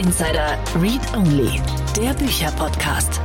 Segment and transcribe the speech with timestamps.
[0.00, 1.60] Insider Read Only,
[1.94, 3.20] der Bücherpodcast.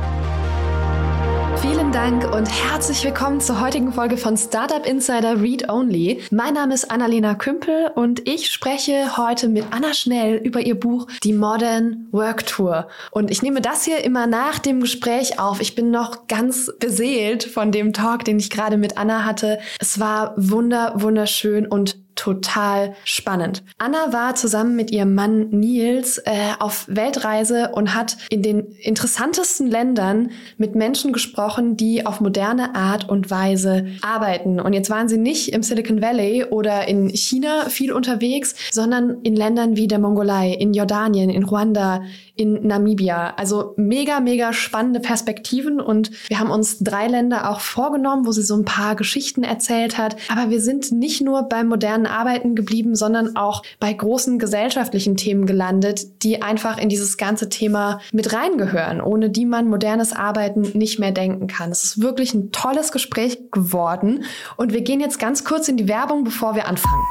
[1.62, 6.20] Vielen Dank und herzlich willkommen zur heutigen Folge von Startup Insider Read Only.
[6.30, 11.06] Mein Name ist Annalena Kümpel und ich spreche heute mit Anna Schnell über ihr Buch
[11.22, 12.88] Die Modern Work Tour.
[13.10, 15.62] Und ich nehme das hier immer nach dem Gespräch auf.
[15.62, 19.60] Ich bin noch ganz beseelt von dem Talk, den ich gerade mit Anna hatte.
[19.80, 23.62] Es war wunder, wunderschön und total spannend.
[23.78, 29.70] Anna war zusammen mit ihrem Mann Nils äh, auf Weltreise und hat in den interessantesten
[29.70, 34.58] Ländern mit Menschen gesprochen, die auf moderne Art und Weise arbeiten.
[34.58, 39.36] Und jetzt waren sie nicht im Silicon Valley oder in China viel unterwegs, sondern in
[39.36, 42.02] Ländern wie der Mongolei, in Jordanien, in Ruanda,
[42.36, 43.34] in Namibia.
[43.36, 48.42] Also mega, mega spannende Perspektiven und wir haben uns drei Länder auch vorgenommen, wo sie
[48.42, 50.16] so ein paar Geschichten erzählt hat.
[50.30, 55.46] Aber wir sind nicht nur beim modernen Arbeiten geblieben, sondern auch bei großen gesellschaftlichen Themen
[55.46, 60.98] gelandet, die einfach in dieses ganze Thema mit reingehören, ohne die man modernes Arbeiten nicht
[60.98, 61.70] mehr denken kann.
[61.70, 64.24] Es ist wirklich ein tolles Gespräch geworden
[64.56, 67.04] und wir gehen jetzt ganz kurz in die Werbung, bevor wir anfangen.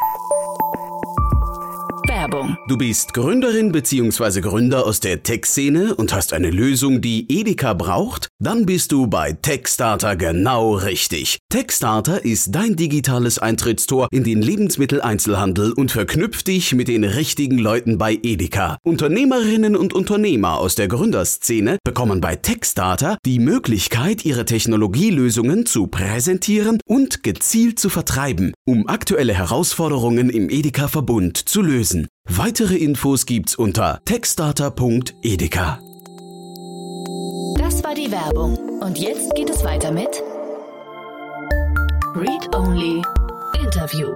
[2.26, 2.58] Werbung.
[2.68, 4.42] Du bist Gründerin bzw.
[4.42, 8.30] Gründer aus der Tech-Szene und hast eine Lösung, die Edeka braucht?
[8.40, 11.38] Dann bist du bei Techstarter genau richtig.
[11.50, 18.00] Techstarter ist dein digitales Eintrittstor in den Lebensmitteleinzelhandel und verknüpft dich mit den richtigen Leuten
[18.00, 18.78] bei Edeka.
[18.84, 26.80] Unternehmerinnen und Unternehmer aus der Gründerszene bekommen bei Techstarter die Möglichkeit, ihre Technologielösungen zu präsentieren
[26.88, 32.08] und gezielt zu vertreiben, um aktuelle Herausforderungen im Edeka-Verbund zu lösen.
[32.28, 35.80] Weitere Infos gibt's unter techstarter.edeka.
[37.58, 38.58] Das war die Werbung.
[38.82, 40.24] Und jetzt geht es weiter mit
[42.16, 43.04] Read Only
[43.62, 44.16] Interview.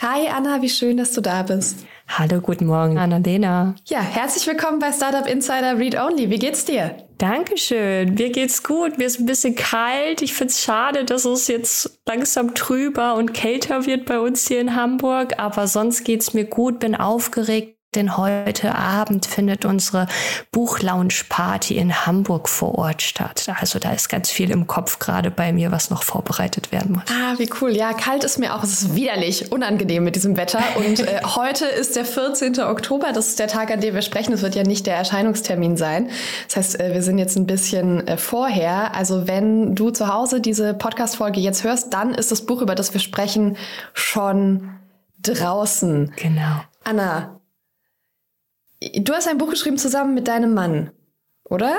[0.00, 1.86] Hi Anna, wie schön, dass du da bist.
[2.08, 3.74] Hallo, guten Morgen, Annalena.
[3.86, 6.28] Ja, herzlich willkommen bei Startup Insider Read Only.
[6.28, 6.96] Wie geht's dir?
[7.16, 8.14] Dankeschön.
[8.14, 8.98] Mir geht's gut.
[8.98, 10.20] Mir ist ein bisschen kalt.
[10.20, 14.76] Ich find's schade, dass es jetzt langsam trüber und kälter wird bei uns hier in
[14.76, 15.38] Hamburg.
[15.38, 16.78] Aber sonst geht's mir gut.
[16.78, 20.06] Bin aufgeregt denn heute Abend findet unsere
[20.52, 23.48] Buchlounge-Party in Hamburg vor Ort statt.
[23.58, 27.04] Also da ist ganz viel im Kopf gerade bei mir, was noch vorbereitet werden muss.
[27.10, 27.74] Ah, wie cool.
[27.74, 28.62] Ja, kalt ist mir auch.
[28.62, 30.62] Es ist widerlich, unangenehm mit diesem Wetter.
[30.76, 32.60] Und äh, heute ist der 14.
[32.60, 33.12] Oktober.
[33.12, 34.32] Das ist der Tag, an dem wir sprechen.
[34.32, 36.10] Es wird ja nicht der Erscheinungstermin sein.
[36.46, 38.94] Das heißt, äh, wir sind jetzt ein bisschen äh, vorher.
[38.94, 42.92] Also wenn du zu Hause diese Podcast-Folge jetzt hörst, dann ist das Buch, über das
[42.92, 43.56] wir sprechen,
[43.94, 44.70] schon
[45.22, 46.12] draußen.
[46.16, 46.60] Genau.
[46.84, 47.40] Anna,
[48.94, 50.90] Du hast ein Buch geschrieben zusammen mit deinem Mann,
[51.44, 51.74] oder?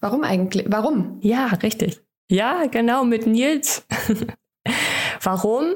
[0.00, 0.66] Warum eigentlich?
[0.68, 1.18] Warum?
[1.20, 2.00] Ja, richtig.
[2.30, 3.84] Ja, genau, mit Nils.
[5.22, 5.74] Warum?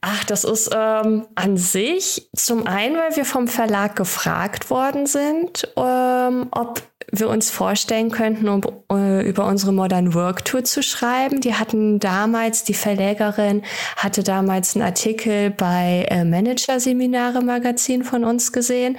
[0.00, 5.72] Ach, das ist ähm, an sich zum einen, weil wir vom Verlag gefragt worden sind,
[5.76, 6.82] ähm, ob
[7.12, 11.40] wir uns vorstellen könnten, um äh, über unsere Modern Work Tour zu schreiben.
[11.40, 13.62] Die hatten damals, die Verlegerin
[13.96, 18.98] hatte damals einen Artikel bei äh, Manager-Seminare Magazin von uns gesehen.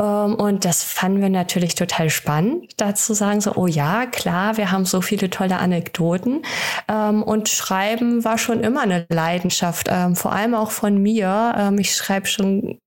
[0.00, 4.70] Ähm, und das fanden wir natürlich total spannend, dazu sagen so, oh ja, klar, wir
[4.70, 6.42] haben so viele tolle Anekdoten.
[6.88, 11.54] Ähm, und Schreiben war schon immer eine Leidenschaft, ähm, vor allem auch von mir.
[11.56, 12.78] Ähm, ich schreibe schon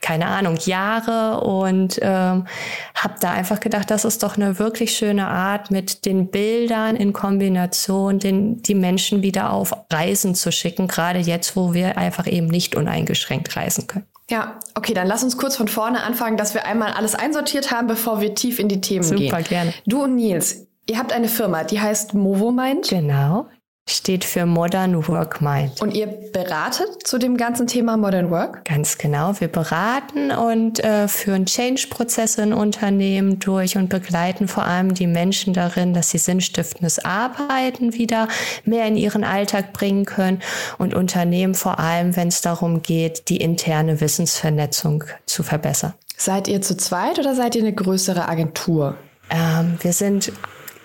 [0.00, 2.46] keine Ahnung, Jahre und ähm,
[2.94, 7.12] habe da einfach gedacht, das ist doch eine wirklich schöne Art, mit den Bildern in
[7.12, 12.46] Kombination den, die Menschen wieder auf Reisen zu schicken, gerade jetzt, wo wir einfach eben
[12.46, 14.06] nicht uneingeschränkt reisen können.
[14.30, 17.88] Ja, okay, dann lass uns kurz von vorne anfangen, dass wir einmal alles einsortiert haben,
[17.88, 19.30] bevor wir tief in die Themen Super, gehen.
[19.30, 19.74] Super, gerne.
[19.86, 22.88] Du und Nils, ihr habt eine Firma, die heißt Movomind.
[22.88, 23.46] Genau
[23.90, 25.80] steht für Modern Work Mind.
[25.80, 28.64] Und ihr beratet zu dem ganzen Thema Modern Work?
[28.64, 29.38] Ganz genau.
[29.40, 35.52] Wir beraten und äh, führen Change-Prozesse in Unternehmen durch und begleiten vor allem die Menschen
[35.52, 38.28] darin, dass sie sinnstiftendes Arbeiten wieder
[38.64, 40.40] mehr in ihren Alltag bringen können
[40.78, 45.94] und Unternehmen vor allem, wenn es darum geht, die interne Wissensvernetzung zu verbessern.
[46.16, 48.96] Seid ihr zu zweit oder seid ihr eine größere Agentur?
[49.30, 50.32] Ähm, wir sind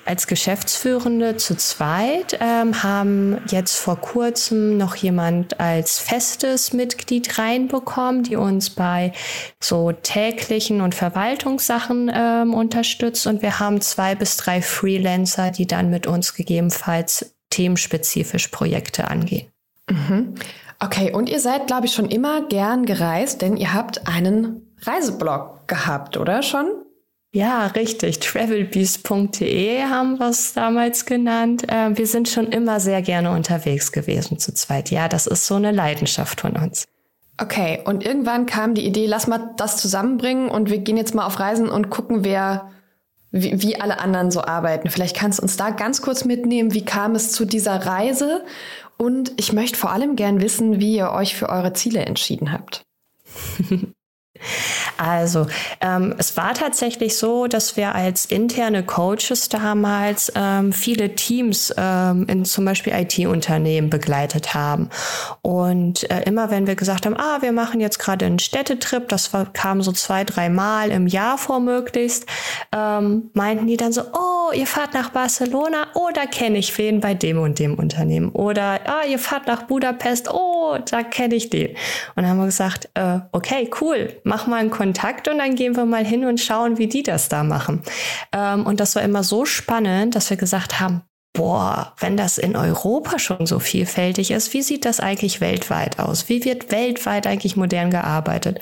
[0.05, 8.23] als Geschäftsführende zu zweit, ähm, haben jetzt vor kurzem noch jemand als festes Mitglied reinbekommen,
[8.23, 9.13] die uns bei
[9.59, 13.25] so täglichen und Verwaltungssachen ähm, unterstützt.
[13.25, 19.47] Und wir haben zwei bis drei Freelancer, die dann mit uns gegebenenfalls themenspezifisch Projekte angehen.
[19.89, 20.35] Mhm.
[20.79, 25.67] Okay, und ihr seid, glaube ich, schon immer gern gereist, denn ihr habt einen Reiseblog
[25.67, 26.67] gehabt, oder schon?
[27.35, 28.21] Ja, richtig.
[28.21, 31.69] Travelbeast.de haben wir es damals genannt.
[31.69, 34.89] Äh, wir sind schon immer sehr gerne unterwegs gewesen zu zweit.
[34.89, 36.85] Ja, das ist so eine Leidenschaft von uns.
[37.37, 41.25] Okay, und irgendwann kam die Idee, lass mal das zusammenbringen und wir gehen jetzt mal
[41.25, 42.71] auf Reisen und gucken, wer,
[43.31, 44.89] wie, wie alle anderen so arbeiten.
[44.89, 48.45] Vielleicht kannst du uns da ganz kurz mitnehmen, wie kam es zu dieser Reise?
[48.95, 52.85] Und ich möchte vor allem gern wissen, wie ihr euch für eure Ziele entschieden habt.
[54.97, 55.47] Also,
[55.81, 62.25] ähm, es war tatsächlich so, dass wir als interne Coaches damals ähm, viele Teams ähm,
[62.27, 64.89] in zum Beispiel IT-Unternehmen begleitet haben.
[65.41, 69.33] Und äh, immer wenn wir gesagt haben, ah, wir machen jetzt gerade einen Städtetrip, das
[69.33, 72.25] war, kam so zwei, drei Mal im Jahr vormöglichst,
[72.71, 76.99] ähm, meinten die dann so, oh, ihr fahrt nach Barcelona, oh, da kenne ich wen
[76.99, 78.29] bei dem und dem Unternehmen.
[78.29, 81.69] Oder, ah, ihr fahrt nach Budapest, oh, da kenne ich den.
[81.69, 81.77] Und
[82.17, 85.85] dann haben wir gesagt, äh, okay, cool, mach mal einen Kontakt und dann gehen wir
[85.85, 87.81] mal hin und schauen, wie die das da machen.
[88.31, 91.01] Ähm, und das war immer so spannend, dass wir gesagt haben,
[91.33, 96.29] boah, wenn das in Europa schon so vielfältig ist, wie sieht das eigentlich weltweit aus?
[96.29, 98.59] Wie wird weltweit eigentlich modern gearbeitet?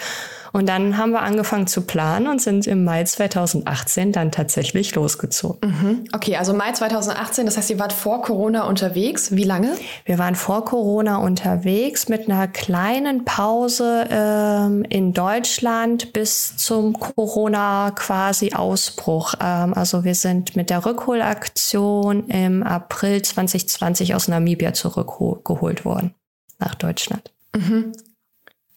[0.53, 5.59] Und dann haben wir angefangen zu planen und sind im Mai 2018 dann tatsächlich losgezogen.
[5.67, 6.03] Mhm.
[6.13, 9.35] Okay, also Mai 2018, das heißt, ihr wart vor Corona unterwegs.
[9.35, 9.75] Wie lange?
[10.05, 17.89] Wir waren vor Corona unterwegs mit einer kleinen Pause ähm, in Deutschland bis zum Corona
[17.89, 19.33] quasi Ausbruch.
[19.41, 26.13] Ähm, also wir sind mit der Rückholaktion im April 2020 aus Namibia zurückgeholt worden
[26.59, 27.33] nach Deutschland.
[27.55, 27.93] Mhm.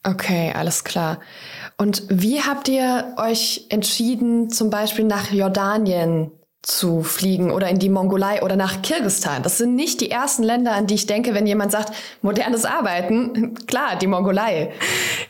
[0.07, 1.19] Okay, alles klar.
[1.79, 6.31] Und wie habt ihr euch entschieden, zum Beispiel nach Jordanien
[6.67, 9.45] zu fliegen oder in die Mongolei oder nach Kirgistan.
[9.45, 11.93] Das sind nicht die ersten Länder, an die ich denke, wenn jemand sagt,
[12.23, 13.55] modernes Arbeiten.
[13.69, 14.73] Klar, die Mongolei.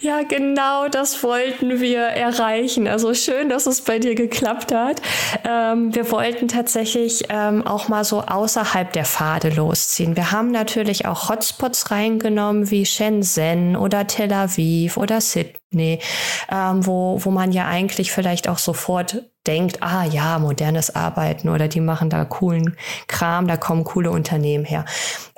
[0.01, 2.89] Ja, genau das wollten wir erreichen.
[2.89, 5.03] Also schön, dass es bei dir geklappt hat.
[5.45, 10.17] Ähm, wir wollten tatsächlich ähm, auch mal so außerhalb der Pfade losziehen.
[10.17, 16.01] Wir haben natürlich auch Hotspots reingenommen wie Shenzhen oder Tel Aviv oder Sydney,
[16.51, 21.69] ähm, wo, wo man ja eigentlich vielleicht auch sofort denkt, ah ja, modernes Arbeiten oder
[21.69, 22.77] die machen da coolen
[23.07, 24.85] Kram, da kommen coole Unternehmen her.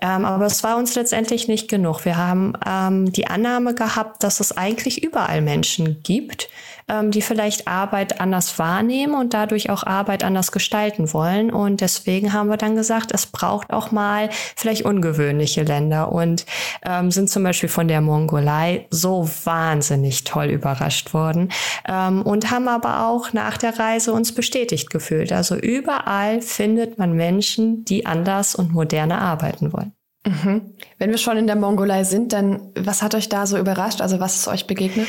[0.01, 2.05] Ähm, aber es war uns letztendlich nicht genug.
[2.05, 6.49] Wir haben ähm, die Annahme gehabt, dass es eigentlich überall Menschen gibt,
[6.89, 11.51] ähm, die vielleicht Arbeit anders wahrnehmen und dadurch auch Arbeit anders gestalten wollen.
[11.51, 16.47] Und deswegen haben wir dann gesagt, es braucht auch mal vielleicht ungewöhnliche Länder und
[16.85, 21.51] ähm, sind zum Beispiel von der Mongolei so wahnsinnig toll überrascht worden
[21.87, 25.33] ähm, und haben aber auch nach der Reise uns bestätigt gefühlt.
[25.33, 29.93] Also überall findet man Menschen, die anders und moderner arbeiten wollen.
[30.27, 30.75] Mhm.
[30.99, 34.01] Wenn wir schon in der Mongolei sind, dann was hat euch da so überrascht?
[34.01, 35.07] Also was ist euch begegnet?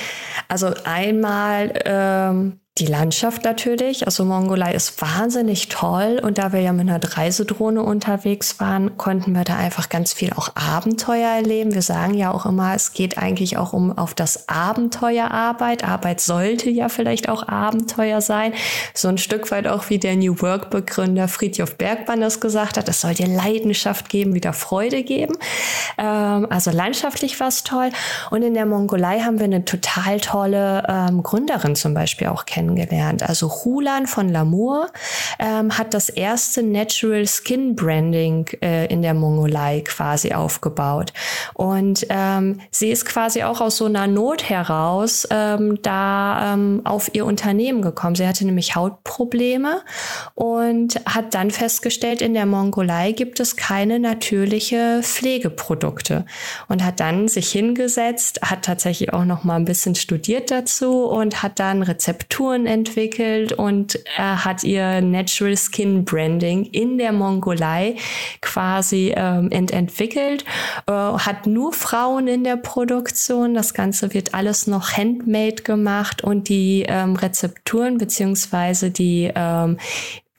[0.47, 4.05] Also einmal ähm, die Landschaft natürlich.
[4.05, 9.33] Also Mongolei ist wahnsinnig toll und da wir ja mit einer Reisedrohne unterwegs waren, konnten
[9.33, 11.73] wir da einfach ganz viel auch Abenteuer erleben.
[11.73, 15.83] Wir sagen ja auch immer, es geht eigentlich auch um auf das Abenteuer Arbeit.
[15.83, 18.53] Arbeit sollte ja vielleicht auch Abenteuer sein.
[18.93, 22.87] So ein Stück weit auch wie der New Work Begründer Friedhof Bergmann das gesagt hat.
[22.87, 25.37] Es soll dir Leidenschaft geben, wieder Freude geben.
[25.97, 27.89] Ähm, also landschaftlich war es toll.
[28.31, 33.23] Und in der Mongolei haben wir eine total tolle ähm, Gründerin zum Beispiel auch kennengelernt.
[33.23, 34.87] Also Hulan von Lamour
[35.39, 41.13] ähm, hat das erste Natural Skin Branding äh, in der Mongolei quasi aufgebaut.
[41.53, 47.13] Und ähm, sie ist quasi auch aus so einer Not heraus ähm, da ähm, auf
[47.13, 48.15] ihr Unternehmen gekommen.
[48.15, 49.81] Sie hatte nämlich Hautprobleme
[50.35, 55.68] und hat dann festgestellt, in der Mongolei gibt es keine natürliche Pflegeprodukte
[56.67, 61.43] und hat dann sich hingesetzt, hat tatsächlich auch noch mal ein bisschen studiert dazu und
[61.43, 67.95] hat dann Rezepturen entwickelt und er hat ihr Natural Skin Branding in der Mongolei
[68.41, 70.43] quasi ähm, entwickelt,
[70.87, 73.53] äh, hat nur Frauen in der Produktion.
[73.53, 79.77] Das Ganze wird alles noch handmade gemacht und die ähm, Rezepturen beziehungsweise die ähm,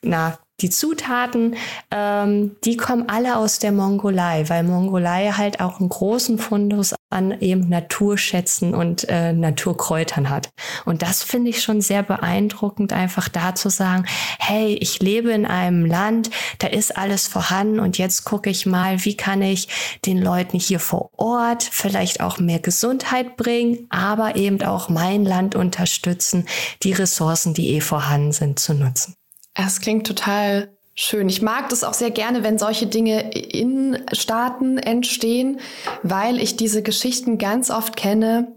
[0.02, 1.57] na, die Zutaten,
[1.90, 7.40] ähm, die kommen alle aus der Mongolei, weil Mongolei halt auch einen großen Fundus an
[7.40, 10.50] eben Naturschätzen und äh, Naturkräutern hat.
[10.85, 14.07] Und das finde ich schon sehr beeindruckend, einfach da zu sagen,
[14.38, 19.05] hey, ich lebe in einem Land, da ist alles vorhanden und jetzt gucke ich mal,
[19.05, 19.69] wie kann ich
[20.07, 25.57] den Leuten hier vor Ort vielleicht auch mehr Gesundheit bringen, aber eben auch mein Land
[25.57, 26.47] unterstützen,
[26.85, 29.20] die Ressourcen, die eh vorhanden sind, zu nutzen.
[29.67, 31.29] Es klingt total schön.
[31.29, 35.61] Ich mag das auch sehr gerne, wenn solche Dinge in Staaten entstehen,
[36.02, 38.55] weil ich diese Geschichten ganz oft kenne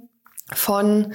[0.53, 1.13] von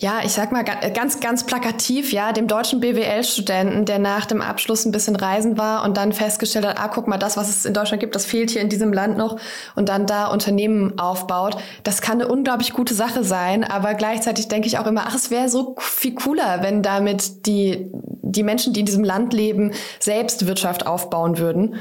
[0.00, 4.86] ja, ich sag mal ganz, ganz plakativ, ja, dem deutschen BWL-Studenten, der nach dem Abschluss
[4.86, 7.74] ein bisschen reisen war und dann festgestellt hat, ah, guck mal, das, was es in
[7.74, 9.38] Deutschland gibt, das fehlt hier in diesem Land noch
[9.74, 11.58] und dann da Unternehmen aufbaut.
[11.82, 15.30] Das kann eine unglaublich gute Sache sein, aber gleichzeitig denke ich auch immer, ach, es
[15.30, 20.46] wäre so viel cooler, wenn damit die, die Menschen, die in diesem Land leben, selbst
[20.46, 21.74] Wirtschaft aufbauen würden.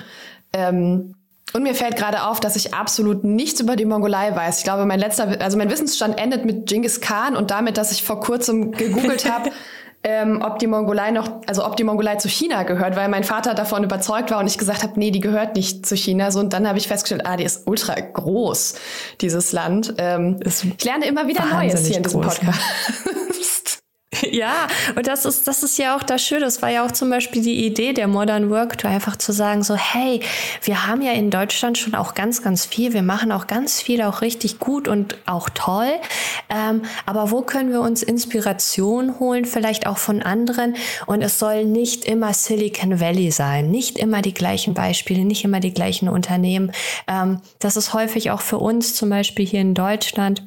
[0.51, 1.15] Ähm,
[1.53, 4.59] und mir fällt gerade auf, dass ich absolut nichts über die Mongolei weiß.
[4.59, 8.03] Ich glaube, mein letzter, also mein Wissensstand endet mit Genghis Khan und damit, dass ich
[8.03, 9.51] vor kurzem gegoogelt habe,
[10.03, 13.53] ähm, ob die Mongolei noch, also ob die Mongolei zu China gehört, weil mein Vater
[13.53, 16.31] davon überzeugt war und ich gesagt habe, nee, die gehört nicht zu China.
[16.31, 18.75] So und dann habe ich festgestellt, ah, die ist ultra groß,
[19.21, 19.95] dieses Land.
[19.97, 22.59] Ähm, ich lerne immer wieder Neues hier in diesem groß, Podcast.
[24.31, 26.41] Ja, und das ist, das ist ja auch das Schöne.
[26.41, 29.63] Das war ja auch zum Beispiel die Idee der Modern Work Tour, einfach zu sagen,
[29.63, 30.21] so, hey,
[30.63, 32.93] wir haben ja in Deutschland schon auch ganz, ganz viel.
[32.93, 35.91] Wir machen auch ganz viel auch richtig gut und auch toll.
[36.49, 39.45] Ähm, aber wo können wir uns Inspiration holen?
[39.45, 40.75] Vielleicht auch von anderen.
[41.05, 43.69] Und es soll nicht immer Silicon Valley sein.
[43.69, 46.71] Nicht immer die gleichen Beispiele, nicht immer die gleichen Unternehmen.
[47.07, 50.43] Ähm, das ist häufig auch für uns zum Beispiel hier in Deutschland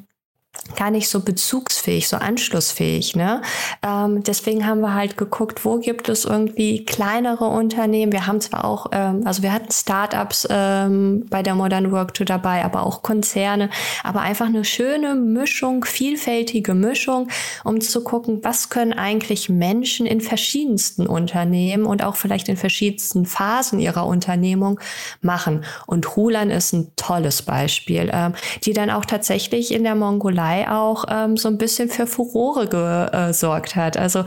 [0.76, 3.16] gar nicht so bezugsfähig, so anschlussfähig.
[3.16, 3.42] Ne?
[3.82, 8.12] Ähm, deswegen haben wir halt geguckt, wo gibt es irgendwie kleinere Unternehmen.
[8.12, 12.26] Wir haben zwar auch, ähm, also wir hatten Startups ähm, bei der Modern Work Tour
[12.26, 13.70] dabei, aber auch Konzerne,
[14.02, 17.28] aber einfach eine schöne Mischung, vielfältige Mischung,
[17.64, 23.24] um zu gucken, was können eigentlich Menschen in verschiedensten Unternehmen und auch vielleicht in verschiedensten
[23.24, 24.80] Phasen ihrer Unternehmung
[25.22, 25.64] machen.
[25.86, 30.68] Und Hulan ist ein tolles Beispiel, ähm, die dann auch tatsächlich in der Mongolei Mongolei
[30.68, 33.96] auch ähm, so ein bisschen für Furore gesorgt hat.
[33.96, 34.24] Also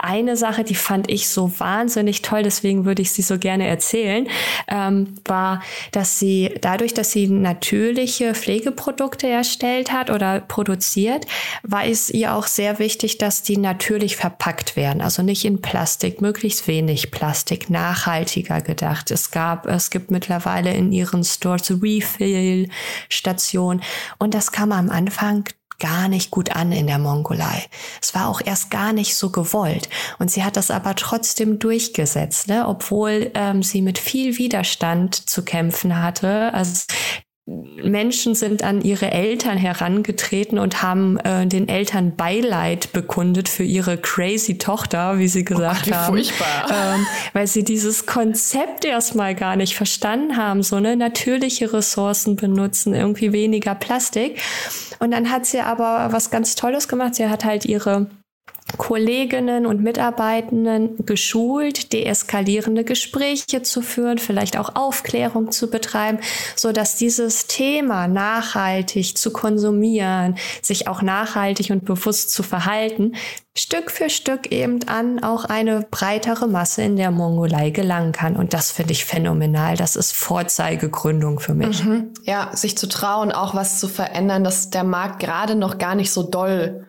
[0.00, 4.28] eine Sache, die fand ich so wahnsinnig toll, deswegen würde ich sie so gerne erzählen,
[4.68, 11.26] ähm, war, dass sie dadurch, dass sie natürliche Pflegeprodukte erstellt hat oder produziert,
[11.62, 16.20] war es ihr auch sehr wichtig, dass die natürlich verpackt werden, also nicht in Plastik,
[16.20, 19.10] möglichst wenig Plastik, nachhaltiger gedacht.
[19.10, 23.82] Es gab, es gibt mittlerweile in ihren Stores Refill-Stationen
[24.18, 25.44] und das kam am Anfang
[25.82, 27.64] gar nicht gut an in der Mongolei.
[28.00, 29.88] Es war auch erst gar nicht so gewollt.
[30.20, 32.66] Und sie hat das aber trotzdem durchgesetzt, ne?
[32.68, 36.54] obwohl ähm, sie mit viel Widerstand zu kämpfen hatte.
[36.54, 36.84] Also
[37.44, 43.98] Menschen sind an ihre Eltern herangetreten und haben äh, den Eltern Beileid bekundet für ihre
[43.98, 46.16] crazy Tochter, wie sie gesagt oh Gott, haben.
[46.16, 46.94] Furchtbar.
[46.94, 52.94] Ähm, weil sie dieses Konzept erstmal gar nicht verstanden haben, so eine natürliche Ressourcen benutzen,
[52.94, 54.40] irgendwie weniger Plastik.
[55.00, 57.16] Und dann hat sie aber was ganz Tolles gemacht.
[57.16, 58.06] Sie hat halt ihre
[58.76, 66.18] Kolleginnen und Mitarbeitenden geschult, deeskalierende Gespräche zu führen, vielleicht auch Aufklärung zu betreiben,
[66.56, 73.14] so dass dieses Thema nachhaltig zu konsumieren, sich auch nachhaltig und bewusst zu verhalten,
[73.54, 78.34] Stück für Stück eben an auch eine breitere Masse in der Mongolei gelangen kann.
[78.34, 79.76] Und das finde ich phänomenal.
[79.76, 81.84] Das ist Vorzeigegründung für mich.
[81.84, 82.14] Mhm.
[82.24, 86.12] Ja, sich zu trauen, auch was zu verändern, dass der Markt gerade noch gar nicht
[86.12, 86.86] so doll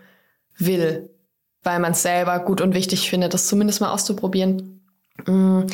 [0.58, 1.10] will
[1.64, 4.82] weil man es selber gut und wichtig findet, das zumindest mal auszuprobieren.
[5.26, 5.68] Mhm.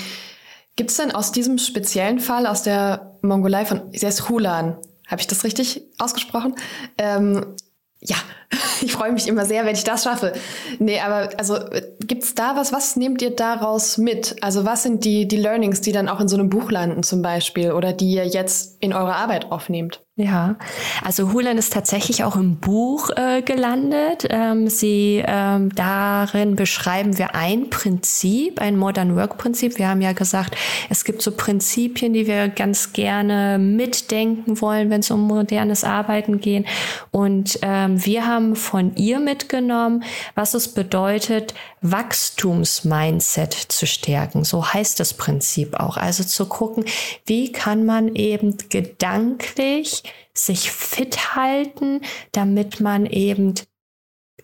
[0.75, 4.77] Gibt es denn aus diesem speziellen Fall aus der Mongolei von, sie heißt Hulan,
[5.07, 6.55] habe ich das richtig ausgesprochen?
[6.97, 7.55] Ähm,
[7.99, 8.15] ja,
[8.81, 10.33] ich freue mich immer sehr, wenn ich das schaffe.
[10.79, 11.57] Nee, aber also
[11.99, 14.35] gibt's da was, was nehmt ihr daraus mit?
[14.41, 17.21] Also was sind die, die Learnings, die dann auch in so einem Buch landen zum
[17.21, 20.01] Beispiel oder die ihr jetzt in eure Arbeit aufnehmt?
[20.19, 20.57] Ja,
[21.01, 24.27] also Hulan ist tatsächlich auch im Buch äh, gelandet.
[24.29, 29.77] Ähm, sie ähm, darin beschreiben wir ein Prinzip, ein Modern Work Prinzip.
[29.77, 30.57] Wir haben ja gesagt,
[30.89, 36.41] es gibt so Prinzipien, die wir ganz gerne mitdenken wollen, wenn es um modernes Arbeiten
[36.41, 36.65] geht.
[37.11, 40.03] Und ähm, wir haben von ihr mitgenommen,
[40.35, 44.43] was es bedeutet, Wachstumsmindset zu stärken.
[44.43, 45.97] So heißt das Prinzip auch.
[45.97, 46.85] Also zu gucken,
[47.25, 50.03] wie kann man eben gedanklich
[50.33, 53.55] sich fit halten, damit man eben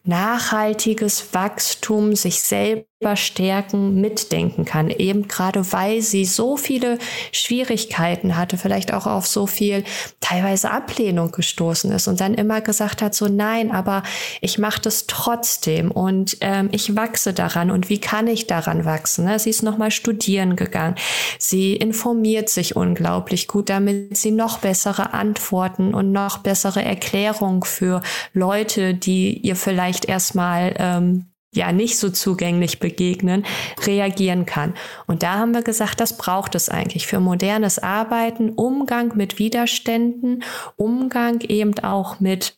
[0.03, 2.85] nachhaltiges Wachstum, sich selber
[3.15, 4.89] stärken, mitdenken kann.
[4.89, 6.97] Eben gerade weil sie so viele
[7.33, 9.83] Schwierigkeiten hatte, vielleicht auch auf so viel
[10.21, 14.01] teilweise Ablehnung gestoßen ist und dann immer gesagt hat, so nein, aber
[14.39, 19.25] ich mache das trotzdem und ähm, ich wachse daran und wie kann ich daran wachsen?
[19.25, 19.39] Ne?
[19.39, 20.95] Sie ist nochmal studieren gegangen.
[21.37, 28.01] Sie informiert sich unglaublich gut, damit sie noch bessere Antworten und noch bessere Erklärungen für
[28.33, 31.25] Leute, die ihr vielleicht erstmal ähm,
[31.55, 33.45] ja nicht so zugänglich begegnen,
[33.85, 34.73] reagieren kann.
[35.07, 40.43] Und da haben wir gesagt, das braucht es eigentlich für modernes Arbeiten, Umgang mit Widerständen,
[40.75, 42.57] Umgang eben auch mit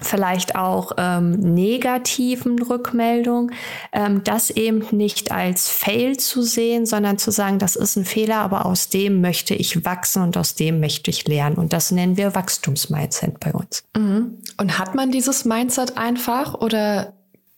[0.00, 3.52] vielleicht auch ähm, negativen Rückmeldungen,
[3.92, 8.36] ähm, das eben nicht als Fail zu sehen, sondern zu sagen, das ist ein Fehler,
[8.36, 11.56] aber aus dem möchte ich wachsen und aus dem möchte ich lernen.
[11.56, 13.84] Und das nennen wir Wachstumsmindset bei uns.
[13.96, 14.38] Mhm.
[14.56, 17.12] Und hat man dieses Mindset einfach oder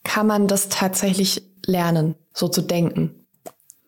[0.05, 3.27] kann man das tatsächlich lernen, so zu denken?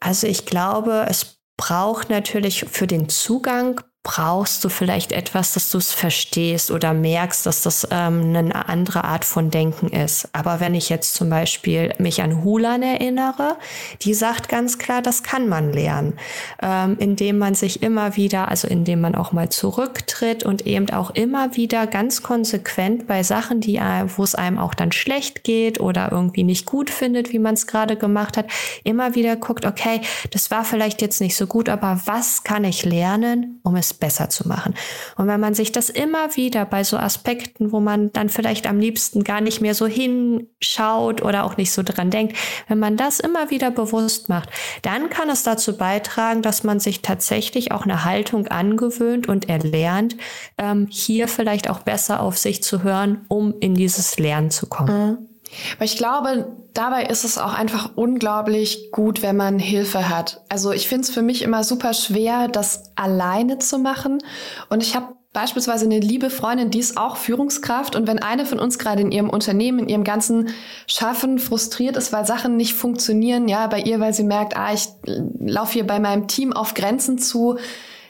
[0.02, 5.80] Also ich glaube, es braucht natürlich für den Zugang brauchst du vielleicht etwas, dass du
[5.80, 10.30] es verstehst oder merkst, dass das ähm, eine andere Art von Denken ist.
[10.32, 13.58] Aber wenn ich jetzt zum Beispiel mich an Hulan erinnere,
[14.04, 16.14] die sagt ganz klar, das kann man lernen,
[16.62, 21.12] ähm, indem man sich immer wieder, also indem man auch mal zurücktritt und eben auch
[21.12, 25.82] immer wieder ganz konsequent bei Sachen, die, äh, wo es einem auch dann schlecht geht
[25.82, 28.46] oder irgendwie nicht gut findet, wie man es gerade gemacht hat,
[28.86, 30.00] immer wieder guckt, okay,
[30.32, 34.30] das war vielleicht jetzt nicht so gut, aber was kann ich lernen, um es besser
[34.30, 34.74] zu machen.
[35.16, 38.80] Und wenn man sich das immer wieder bei so Aspekten, wo man dann vielleicht am
[38.80, 42.36] liebsten gar nicht mehr so hinschaut oder auch nicht so dran denkt,
[42.68, 44.50] wenn man das immer wieder bewusst macht,
[44.82, 50.16] dann kann es dazu beitragen, dass man sich tatsächlich auch eine Haltung angewöhnt und erlernt,
[50.58, 55.08] ähm, hier vielleicht auch besser auf sich zu hören, um in dieses Lernen zu kommen.
[55.10, 55.37] Mhm.
[55.76, 60.42] Aber ich glaube, dabei ist es auch einfach unglaublich gut, wenn man Hilfe hat.
[60.50, 64.20] Also ich finde es für mich immer super schwer, das alleine zu machen.
[64.70, 67.96] Und ich habe beispielsweise eine liebe Freundin, die ist auch Führungskraft.
[67.96, 70.50] Und wenn eine von uns gerade in ihrem Unternehmen, in ihrem ganzen
[70.88, 74.88] Schaffen frustriert ist, weil Sachen nicht funktionieren, ja, bei ihr, weil sie merkt, ah, ich
[75.40, 77.58] laufe hier bei meinem Team auf Grenzen zu,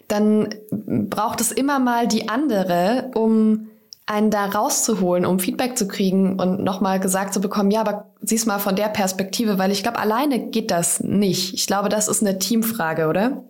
[0.07, 3.67] dann braucht es immer mal die andere, um
[4.07, 8.45] einen da rauszuholen, um Feedback zu kriegen und nochmal gesagt zu bekommen, ja, aber sieh's
[8.45, 11.53] mal von der Perspektive, weil ich glaube, alleine geht das nicht.
[11.53, 13.43] Ich glaube, das ist eine Teamfrage, oder?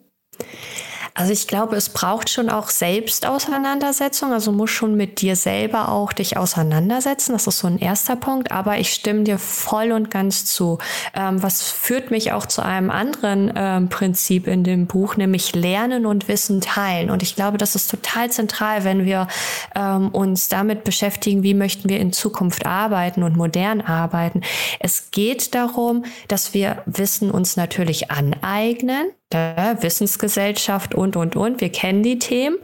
[1.18, 4.34] Also ich glaube, es braucht schon auch Selbstauseinandersetzung.
[4.34, 7.32] Also muss schon mit dir selber auch dich auseinandersetzen.
[7.32, 8.52] Das ist so ein erster Punkt.
[8.52, 10.78] Aber ich stimme dir voll und ganz zu.
[11.16, 16.06] Ähm, was führt mich auch zu einem anderen ähm, Prinzip in dem Buch, nämlich Lernen
[16.06, 17.10] und Wissen teilen.
[17.10, 19.28] Und ich glaube, das ist total zentral, wenn wir
[19.74, 24.41] ähm, uns damit beschäftigen, wie möchten wir in Zukunft arbeiten und modern arbeiten.
[24.80, 31.60] Es geht darum, dass wir Wissen uns natürlich aneignen Wissensgesellschaft und, und, und.
[31.60, 32.56] Wir kennen die Themen.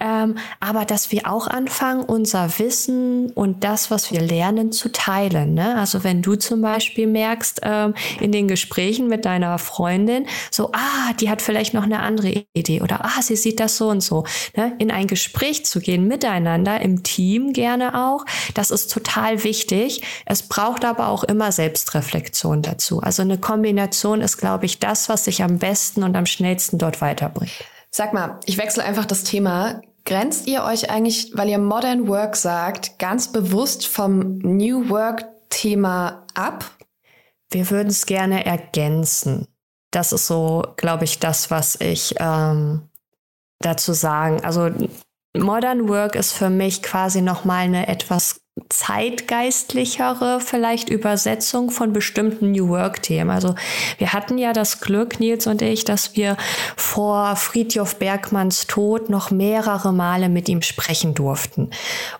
[0.00, 5.54] Ähm, aber dass wir auch anfangen, unser Wissen und das, was wir lernen, zu teilen.
[5.54, 5.76] Ne?
[5.78, 11.14] Also wenn du zum Beispiel merkst ähm, in den Gesprächen mit deiner Freundin, so, ah,
[11.18, 14.24] die hat vielleicht noch eine andere Idee oder ah, sie sieht das so und so.
[14.56, 14.74] Ne?
[14.78, 20.02] In ein Gespräch zu gehen miteinander, im Team gerne auch, das ist total wichtig.
[20.26, 23.00] Es braucht aber auch immer Selbstreflexion dazu.
[23.00, 27.00] Also eine Kombination ist, glaube ich, das, was sich am besten und am schnellsten dort
[27.00, 27.52] weiterbringt.
[27.90, 29.80] Sag mal, ich wechsle einfach das Thema.
[30.04, 36.26] Grenzt ihr euch eigentlich, weil ihr Modern Work sagt, ganz bewusst vom New Work Thema
[36.34, 36.64] ab?
[37.50, 39.46] Wir würden es gerne ergänzen.
[39.90, 42.88] Das ist so, glaube ich, das, was ich ähm,
[43.58, 44.44] dazu sagen.
[44.44, 44.70] Also
[45.36, 52.68] Modern Work ist für mich quasi nochmal eine etwas zeitgeistlichere vielleicht Übersetzung von bestimmten New
[52.68, 53.30] Work-Themen.
[53.30, 53.54] Also
[53.98, 56.36] wir hatten ja das Glück, Nils und ich, dass wir
[56.76, 61.70] vor Friedjof Bergmanns Tod noch mehrere Male mit ihm sprechen durften.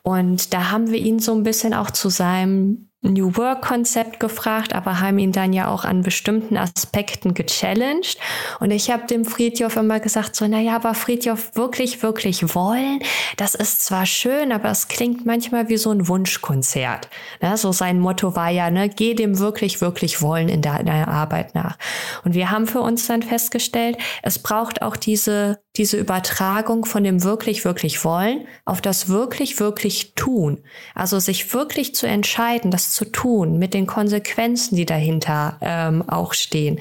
[0.03, 4.75] Und da haben wir ihn so ein bisschen auch zu seinem New Work Konzept gefragt,
[4.75, 8.19] aber haben ihn dann ja auch an bestimmten Aspekten gechallenged.
[8.61, 13.01] Und ich habe dem Friedjof immer gesagt, so, naja, aber Friedjof wirklich, wirklich wollen,
[13.39, 17.09] das ist zwar schön, aber es klingt manchmal wie so ein Wunschkonzert.
[17.41, 17.57] Ne?
[17.57, 21.79] So sein Motto war ja, ne, geh dem wirklich, wirklich wollen in deiner Arbeit nach.
[22.25, 27.25] Und wir haben für uns dann festgestellt, es braucht auch diese diese Übertragung von dem
[27.25, 30.59] wirklich, wirklich wollen auf das wirklich, wirklich tun.
[30.95, 36.35] Also sich wirklich zu entscheiden, das zu tun mit den Konsequenzen, die dahinter ähm, auch
[36.35, 36.79] stehen.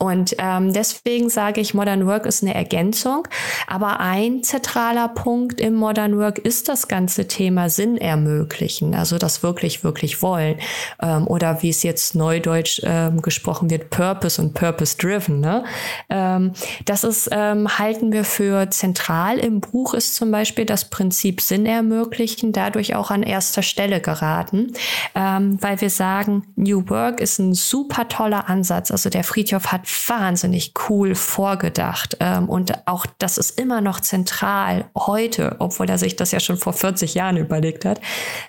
[0.00, 3.28] Und ähm, deswegen sage ich, Modern Work ist eine Ergänzung.
[3.66, 9.42] Aber ein zentraler Punkt im Modern Work ist das ganze Thema Sinn ermöglichen, also das
[9.42, 10.58] wirklich, wirklich wollen.
[11.02, 15.40] Ähm, oder wie es jetzt neudeutsch ähm, gesprochen wird, Purpose und Purpose Driven.
[15.40, 15.64] Ne?
[16.08, 16.52] Ähm,
[16.86, 19.38] das ist, ähm, halten wir für zentral.
[19.38, 24.72] Im Buch ist zum Beispiel das Prinzip Sinn ermöglichen dadurch auch an erster Stelle geraten,
[25.14, 28.90] ähm, weil wir sagen, New Work ist ein super toller Ansatz.
[28.90, 32.16] Also der Friedhof hat wahnsinnig cool vorgedacht.
[32.20, 36.56] Ähm, und auch das ist immer noch zentral heute, obwohl er sich das ja schon
[36.56, 38.00] vor 40 Jahren überlegt hat.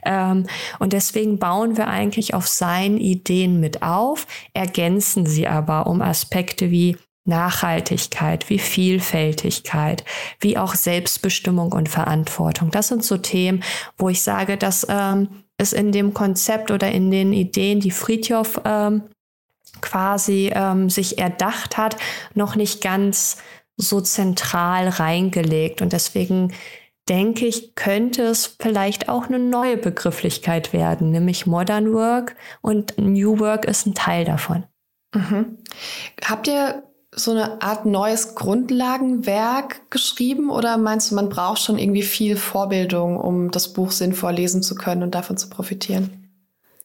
[0.03, 0.47] Ähm,
[0.79, 6.71] und deswegen bauen wir eigentlich auf seinen Ideen mit auf, ergänzen sie aber um Aspekte
[6.71, 10.03] wie Nachhaltigkeit, wie Vielfältigkeit,
[10.39, 12.71] wie auch Selbstbestimmung und Verantwortung.
[12.71, 13.63] Das sind so Themen,
[13.97, 18.59] wo ich sage, dass ähm, ist in dem Konzept oder in den Ideen, die Friedhof
[18.65, 19.03] ähm,
[19.81, 21.97] quasi ähm, sich erdacht hat,
[22.33, 23.37] noch nicht ganz
[23.77, 25.81] so zentral reingelegt.
[25.81, 26.53] Und deswegen
[27.09, 33.39] denke ich, könnte es vielleicht auch eine neue Begrifflichkeit werden, nämlich Modern Work und New
[33.39, 34.65] Work ist ein Teil davon.
[35.13, 35.57] Mhm.
[36.23, 42.03] Habt ihr so eine Art neues Grundlagenwerk geschrieben oder meinst du, man braucht schon irgendwie
[42.03, 46.20] viel Vorbildung, um das Buch sinnvoll lesen zu können und davon zu profitieren?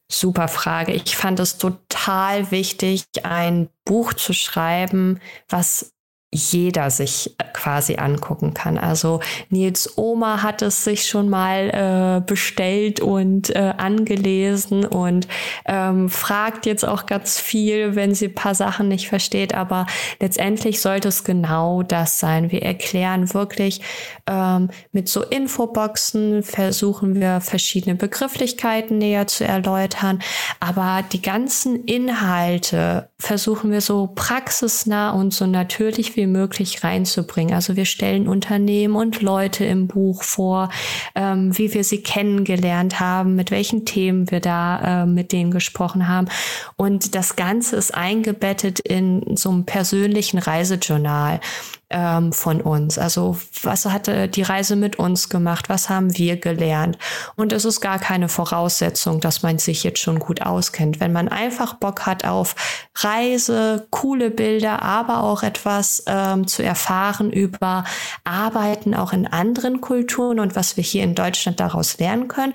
[0.09, 0.92] Super Frage.
[0.92, 5.96] Ich fand es total wichtig, ein Buch zu schreiben, was
[6.33, 8.79] jeder sich quasi angucken kann.
[8.79, 15.27] Also Nils Oma hat es sich schon mal äh, bestellt und äh, angelesen und
[15.65, 19.55] ähm, fragt jetzt auch ganz viel, wenn sie paar Sachen nicht versteht.
[19.55, 19.87] Aber
[20.21, 22.51] letztendlich sollte es genau das sein.
[22.51, 23.81] Wir erklären wirklich
[24.27, 30.21] ähm, mit so Infoboxen, versuchen wir verschiedene Begrifflichkeiten näher zu erläutern.
[30.61, 37.55] Aber die ganzen Inhalte versuchen wir so praxisnah und so natürlich wie möglich reinzubringen.
[37.55, 40.71] Also wir stellen Unternehmen und Leute im Buch vor,
[41.15, 46.09] ähm, wie wir sie kennengelernt haben, mit welchen Themen wir da äh, mit denen gesprochen
[46.09, 46.29] haben.
[46.77, 51.41] Und das Ganze ist eingebettet in so einem persönlichen Reisejournal
[51.90, 52.99] ähm, von uns.
[52.99, 55.68] Also was hatte die Reise mit uns gemacht?
[55.68, 56.99] Was haben wir gelernt?
[57.37, 60.99] Und es ist gar keine Voraussetzung, dass man sich jetzt schon gut auskennt.
[60.99, 62.57] Wenn man einfach Bock hat auf
[62.96, 67.85] Reise, coole Bilder, aber auch etwas ähm, zu erfahren über
[68.25, 72.55] Arbeiten auch in anderen Kulturen und was wir hier in Deutschland daraus lernen können,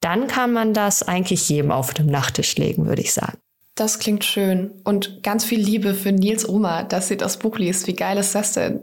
[0.00, 3.38] dann kann man das eigentlich jedem auf dem Nachttisch legen, würde ich sagen.
[3.78, 4.72] Das klingt schön.
[4.82, 7.86] Und ganz viel Liebe für Nils Oma, dass sie das Buch liest.
[7.86, 8.82] Wie geil ist das denn?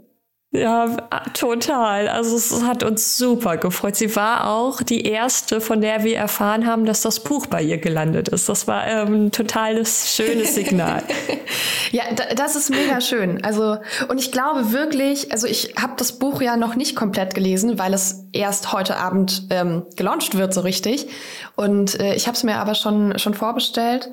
[0.52, 0.86] Ja,
[1.34, 2.08] total.
[2.08, 3.94] Also es hat uns super gefreut.
[3.96, 7.76] Sie war auch die erste, von der wir erfahren haben, dass das Buch bei ihr
[7.76, 8.48] gelandet ist.
[8.48, 11.02] Das war ähm, ein totales schönes Signal.
[11.92, 12.04] ja,
[12.34, 13.44] das ist mega schön.
[13.44, 13.76] Also
[14.08, 17.92] und ich glaube wirklich, also ich habe das Buch ja noch nicht komplett gelesen, weil
[17.92, 21.08] es erst heute Abend ähm, gelauncht wird so richtig.
[21.54, 24.10] Und äh, ich habe es mir aber schon schon vorbestellt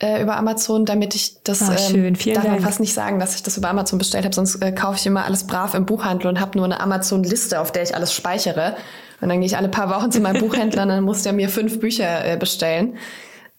[0.00, 2.16] äh, über Amazon, damit ich das Ach, schön.
[2.16, 2.56] Vielen darf Dank.
[2.56, 5.06] man fast nicht sagen, dass ich das über Amazon bestellt habe, sonst äh, kaufe ich
[5.06, 8.76] immer alles brav im Buchhandel und habe nur eine Amazon-Liste, auf der ich alles speichere.
[9.20, 11.48] Und dann gehe ich alle paar Wochen zu meinem Buchhändler und dann muss der mir
[11.48, 12.96] fünf Bücher äh, bestellen.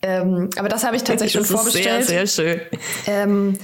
[0.01, 2.05] Ähm, aber das habe ich tatsächlich das schon vorbestellt.
[2.05, 2.61] Sehr, sehr schön.
[3.07, 3.57] Ähm,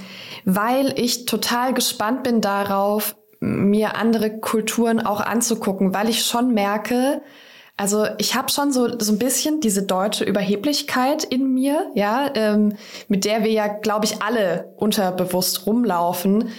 [0.45, 7.21] weil ich total gespannt bin darauf, mir andere Kulturen auch anzugucken, weil ich schon merke,
[7.81, 12.75] also ich habe schon so, so ein bisschen diese deutsche Überheblichkeit in mir, ja, ähm,
[13.07, 16.49] mit der wir ja, glaube ich, alle unterbewusst rumlaufen,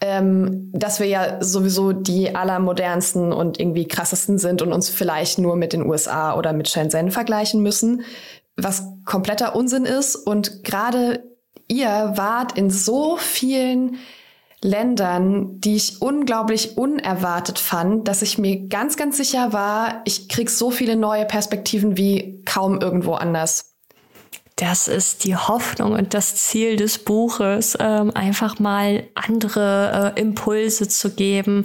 [0.00, 5.54] ähm, dass wir ja sowieso die allermodernsten und irgendwie krassesten sind und uns vielleicht nur
[5.54, 8.00] mit den USA oder mit Shenzhen vergleichen müssen,
[8.56, 10.16] was kompletter Unsinn ist.
[10.16, 11.22] Und gerade
[11.68, 13.98] ihr wart in so vielen
[14.62, 20.50] Ländern, die ich unglaublich unerwartet fand, dass ich mir ganz, ganz sicher war, ich krieg
[20.50, 23.69] so viele neue Perspektiven wie kaum irgendwo anders.
[24.60, 30.86] Das ist die Hoffnung und das Ziel des Buches, ähm, einfach mal andere äh, Impulse
[30.86, 31.64] zu geben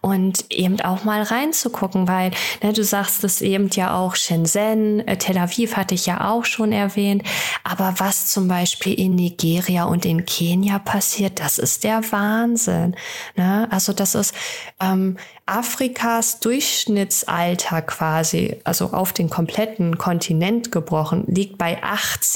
[0.00, 2.30] und eben auch mal reinzugucken, weil
[2.62, 6.44] ne, du sagst es eben ja auch Shenzhen, äh, Tel Aviv hatte ich ja auch
[6.44, 7.24] schon erwähnt,
[7.64, 12.94] aber was zum Beispiel in Nigeria und in Kenia passiert, das ist der Wahnsinn.
[13.34, 13.66] Ne?
[13.72, 14.32] Also das ist
[14.80, 15.16] ähm,
[15.48, 21.80] Afrikas Durchschnittsalter quasi, also auf den kompletten Kontinent gebrochen, liegt bei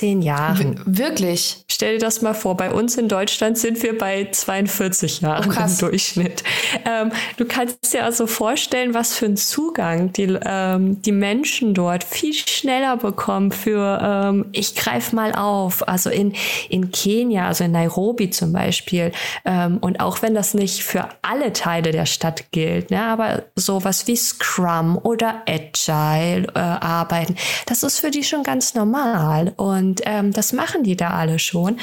[0.01, 0.81] 18 Jahren.
[0.87, 1.65] W wirklich?
[1.69, 5.61] Stell dir das mal vor, bei uns in Deutschland sind wir bei 42 Jahren oh,
[5.61, 6.43] im Durchschnitt.
[6.85, 12.05] Ähm, du kannst dir also vorstellen, was für einen Zugang die, ähm, die Menschen dort
[12.05, 15.87] viel schneller bekommen für ähm, ich greife mal auf.
[15.89, 16.35] Also in,
[16.69, 19.13] in Kenia, also in Nairobi zum Beispiel.
[19.45, 24.07] Ähm, und auch wenn das nicht für alle Teile der Stadt gilt, ne, aber sowas
[24.07, 27.37] wie Scrum oder Agile äh, arbeiten,
[27.67, 31.77] das ist für die schon ganz normal und ähm, das machen die da alle schon.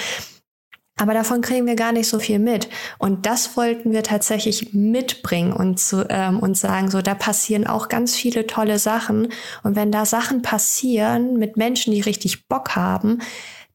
[0.99, 2.69] Aber davon kriegen wir gar nicht so viel mit.
[2.97, 7.87] Und das wollten wir tatsächlich mitbringen und, zu, ähm, und sagen, so, da passieren auch
[7.87, 9.27] ganz viele tolle Sachen.
[9.63, 13.19] Und wenn da Sachen passieren mit Menschen, die richtig Bock haben,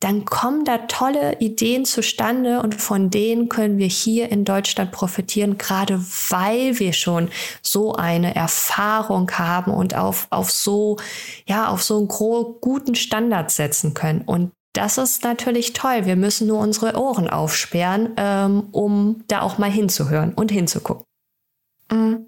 [0.02, 5.58] dann kommen da tolle Ideen zustande und von denen können wir hier in Deutschland profitieren,
[5.58, 7.28] gerade weil wir schon
[7.62, 10.98] so eine Erfahrung haben und auf, auf so,
[11.46, 14.22] ja, auf so einen guten Standard setzen können.
[14.22, 16.04] Und das ist natürlich toll.
[16.04, 21.04] Wir müssen nur unsere Ohren aufsperren, ähm, um da auch mal hinzuhören und hinzugucken.
[21.92, 22.26] Mhm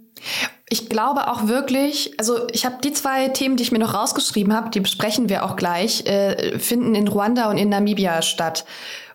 [0.75, 4.53] ich glaube auch wirklich, also ich habe die zwei Themen, die ich mir noch rausgeschrieben
[4.53, 8.65] habe, die besprechen wir auch gleich, äh, finden in Ruanda und in Namibia statt.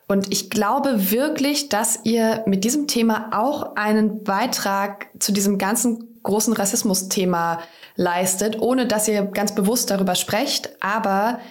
[0.07, 6.21] Und ich glaube wirklich, dass ihr mit diesem Thema auch einen Beitrag zu diesem ganzen
[6.23, 7.59] großen Rassismus-Thema
[7.97, 10.69] leistet, ohne dass ihr ganz bewusst darüber sprecht.
[10.79, 11.41] Aber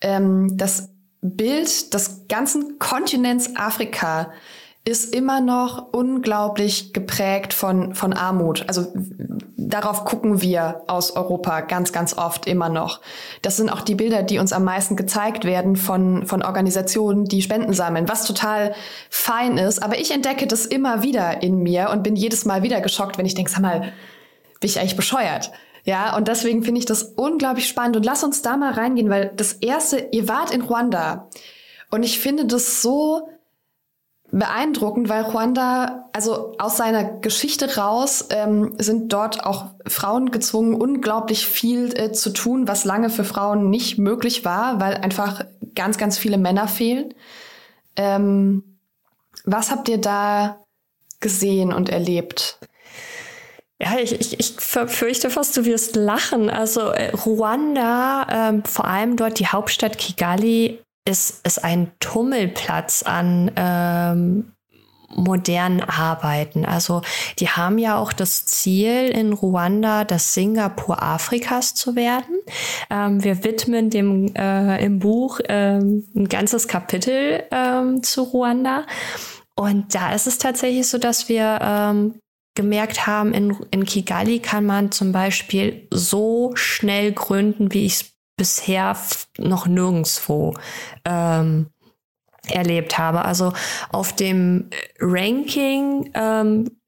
[0.00, 0.88] ähm, das
[1.20, 4.32] Bild des ganzen Kontinents Afrika
[4.84, 8.64] ist immer noch unglaublich geprägt von, von Armut.
[8.66, 8.86] Also
[9.56, 13.00] darauf gucken wir aus Europa ganz, ganz oft immer noch.
[13.42, 17.42] Das sind auch die Bilder, die uns am meisten gezeigt werden von, von Organisationen, die
[17.42, 18.74] Spenden sammeln, was total
[19.10, 19.82] fein ist.
[19.82, 23.26] Aber ich entdecke das immer wieder in mir und bin jedes Mal wieder geschockt, wenn
[23.26, 23.92] ich denke, sag mal,
[24.60, 25.52] bin ich eigentlich bescheuert?
[25.84, 27.96] Ja, und deswegen finde ich das unglaublich spannend.
[27.96, 31.28] Und lass uns da mal reingehen, weil das erste, ihr wart in Ruanda.
[31.90, 33.28] Und ich finde das so
[34.32, 41.46] beeindruckend, weil Ruanda, also aus seiner Geschichte raus, ähm, sind dort auch Frauen gezwungen, unglaublich
[41.46, 46.18] viel äh, zu tun, was lange für Frauen nicht möglich war, weil einfach ganz, ganz
[46.18, 47.14] viele Männer fehlen.
[47.96, 48.78] Ähm,
[49.44, 50.58] was habt ihr da
[51.18, 52.58] gesehen und erlebt?
[53.82, 56.50] Ja, ich, ich, ich fürchte fast, du wirst lachen.
[56.50, 60.78] Also äh, Ruanda, ähm, vor allem dort die Hauptstadt Kigali,
[61.10, 64.52] ist, ist ein Tummelplatz an ähm,
[65.14, 66.64] modernen Arbeiten.
[66.64, 67.02] Also
[67.38, 72.36] die haben ja auch das Ziel in Ruanda, das Singapur Afrikas zu werden.
[72.90, 78.86] Ähm, wir widmen dem äh, im Buch ähm, ein ganzes Kapitel ähm, zu Ruanda.
[79.56, 82.14] Und da ist es tatsächlich so, dass wir ähm,
[82.54, 88.12] gemerkt haben, in, in Kigali kann man zum Beispiel so schnell gründen, wie ich es
[88.40, 88.96] bisher
[89.36, 90.54] noch nirgendwo
[91.04, 91.66] ähm,
[92.48, 93.22] erlebt habe.
[93.26, 93.52] Also
[93.92, 96.79] auf dem Ranking ähm,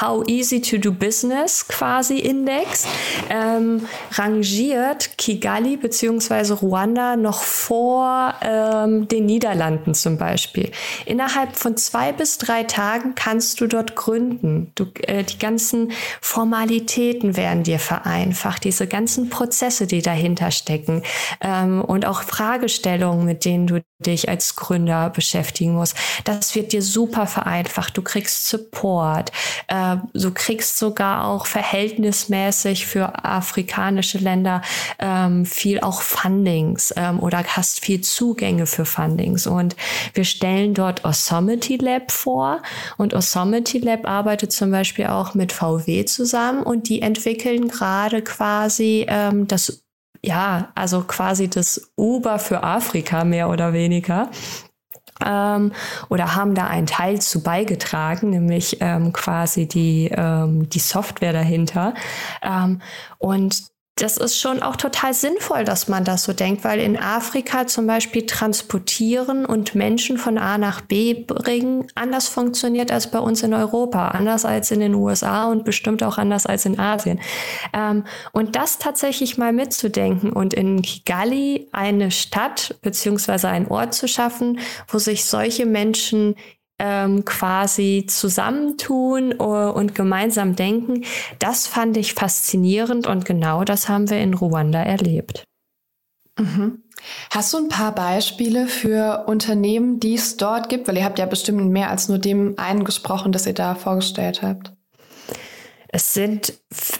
[0.00, 2.86] How Easy to Do Business quasi Index
[3.30, 6.52] ähm, rangiert Kigali bzw.
[6.54, 10.70] Ruanda noch vor ähm, den Niederlanden zum Beispiel.
[11.06, 14.72] Innerhalb von zwei bis drei Tagen kannst du dort gründen.
[14.74, 21.02] Du, äh, die ganzen Formalitäten werden dir vereinfacht, diese ganzen Prozesse, die dahinter stecken
[21.40, 25.96] ähm, und auch Fragestellungen, mit denen du dich als Gründer beschäftigen musst.
[26.24, 27.96] Das wird dir super vereinfacht.
[27.96, 29.32] Du kriegst Support.
[29.68, 34.62] Äh, du kriegst sogar auch verhältnismäßig für afrikanische Länder
[34.98, 39.46] ähm, viel auch Fundings ähm, oder hast viel Zugänge für Fundings.
[39.46, 39.76] Und
[40.12, 42.62] wir stellen dort Osomity Lab vor.
[42.96, 49.06] Und Osomity Lab arbeitet zum Beispiel auch mit VW zusammen und die entwickeln gerade quasi
[49.08, 49.84] ähm, das
[50.24, 54.30] ja, also quasi das Uber für Afrika mehr oder weniger.
[55.24, 55.72] Ähm,
[56.08, 61.94] oder haben da einen Teil zu beigetragen, nämlich ähm, quasi die, ähm, die Software dahinter.
[62.42, 62.80] Ähm,
[63.18, 67.68] und das ist schon auch total sinnvoll, dass man das so denkt, weil in Afrika
[67.68, 73.44] zum Beispiel transportieren und Menschen von A nach B bringen anders funktioniert als bei uns
[73.44, 77.20] in Europa, anders als in den USA und bestimmt auch anders als in Asien.
[77.72, 84.08] Ähm, und das tatsächlich mal mitzudenken und in Kigali eine Stadt beziehungsweise einen Ort zu
[84.08, 86.34] schaffen, wo sich solche Menschen
[86.84, 91.04] ähm, quasi zusammentun äh, und gemeinsam denken,
[91.38, 95.44] das fand ich faszinierend und genau das haben wir in Ruanda erlebt.
[96.38, 96.82] Mhm.
[97.30, 100.86] Hast du ein paar Beispiele für Unternehmen, die es dort gibt?
[100.86, 104.42] Weil ihr habt ja bestimmt mehr als nur dem einen gesprochen, das ihr da vorgestellt
[104.42, 104.72] habt.
[105.94, 106.54] Es sind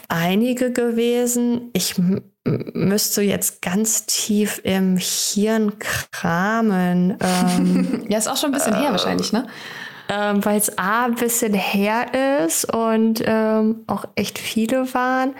[0.07, 1.69] einige gewesen.
[1.73, 1.95] Ich
[2.45, 7.17] müsste jetzt ganz tief im Hirn kramen.
[7.19, 9.47] Ähm, ja, ist auch schon ein bisschen äh, her wahrscheinlich, ne?
[10.07, 15.35] Ähm, Weil es A, ein bisschen her ist und ähm, auch echt viele waren.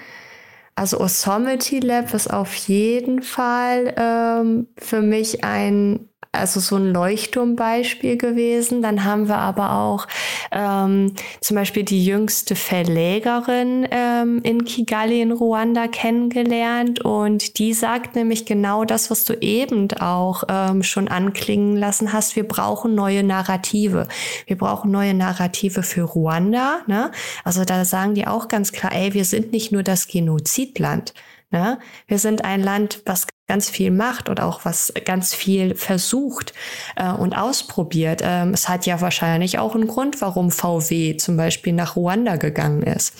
[0.75, 8.17] Also Osomity Lab ist auf jeden Fall ähm, für mich ein also so ein Leuchtturmbeispiel
[8.17, 8.81] gewesen.
[8.81, 10.07] Dann haben wir aber auch
[10.51, 18.15] ähm, zum Beispiel die jüngste Verlegerin ähm, in Kigali in Ruanda kennengelernt und die sagt
[18.15, 22.35] nämlich genau das, was du eben auch ähm, schon anklingen lassen hast.
[22.35, 24.07] Wir brauchen neue Narrative.
[24.45, 26.81] Wir brauchen neue Narrative für Ruanda.
[26.87, 27.11] Ne?
[27.43, 31.13] Also da sagen die auch ganz klar, ey, wir sind nicht nur das Genozidland.
[31.55, 31.79] Ne?
[32.05, 36.53] Wir sind ein Land, was ganz viel macht und auch was ganz viel versucht
[36.97, 38.21] äh, und ausprobiert.
[38.25, 42.83] Ähm, es hat ja wahrscheinlich auch einen Grund, warum VW zum Beispiel nach Ruanda gegangen
[42.83, 43.13] ist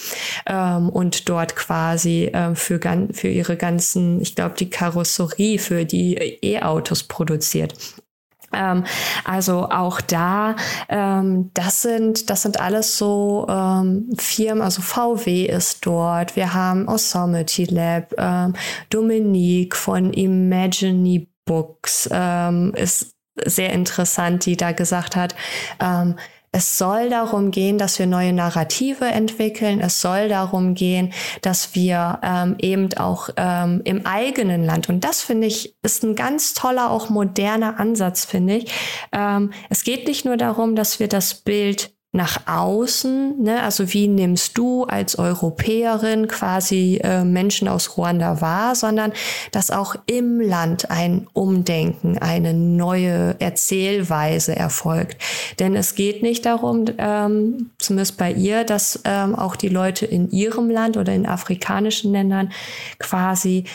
[0.47, 2.81] ähm, und dort quasi äh, für,
[3.13, 7.73] für ihre ganzen, ich glaube, die Karosserie für die E-Autos produziert.
[8.53, 8.83] Ähm,
[9.23, 10.55] also auch da,
[10.89, 16.87] ähm, das sind, das sind alles so ähm, Firmen, also VW ist dort, wir haben
[16.87, 18.13] Osomity Lab,
[18.89, 22.09] Dominique von Imagine Books
[22.73, 25.35] ist sehr interessant, die da gesagt hat,
[26.55, 29.81] es soll darum gehen, dass wir neue Narrative entwickeln.
[29.81, 35.21] Es soll darum gehen, dass wir ähm, eben auch ähm, im eigenen Land, und das
[35.21, 38.71] finde ich, ist ein ganz toller, auch moderner Ansatz, finde ich.
[39.11, 43.61] Ähm, es geht nicht nur darum, dass wir das Bild nach außen, ne?
[43.61, 49.11] also wie nimmst du als Europäerin quasi äh, Menschen aus Ruanda wahr, sondern
[49.51, 55.21] dass auch im Land ein Umdenken, eine neue Erzählweise erfolgt.
[55.59, 60.31] Denn es geht nicht darum, ähm, zumindest bei ihr, dass ähm, auch die Leute in
[60.31, 62.51] ihrem Land oder in afrikanischen Ländern
[62.97, 63.65] quasi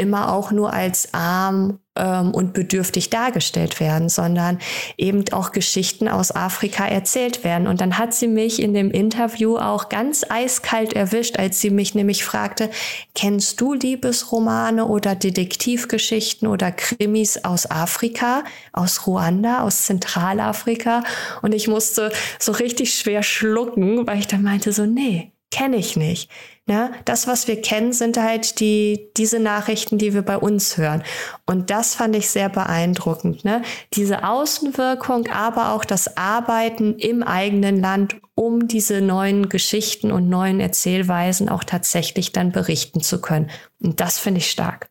[0.00, 4.58] immer auch nur als arm ähm, und bedürftig dargestellt werden, sondern
[4.96, 7.66] eben auch Geschichten aus Afrika erzählt werden.
[7.66, 11.94] Und dann hat sie mich in dem Interview auch ganz eiskalt erwischt, als sie mich
[11.94, 12.70] nämlich fragte,
[13.14, 21.04] kennst du Liebesromane oder Detektivgeschichten oder Krimis aus Afrika, aus Ruanda, aus Zentralafrika?
[21.42, 25.96] Und ich musste so richtig schwer schlucken, weil ich dann meinte so, nee, kenne ich
[25.96, 26.30] nicht.
[26.66, 31.02] Ja, das, was wir kennen, sind halt die, diese Nachrichten, die wir bei uns hören.
[31.44, 33.44] Und das fand ich sehr beeindruckend.
[33.44, 33.62] Ne?
[33.94, 40.60] Diese Außenwirkung, aber auch das Arbeiten im eigenen Land, um diese neuen Geschichten und neuen
[40.60, 43.50] Erzählweisen auch tatsächlich dann berichten zu können.
[43.82, 44.90] Und das finde ich stark.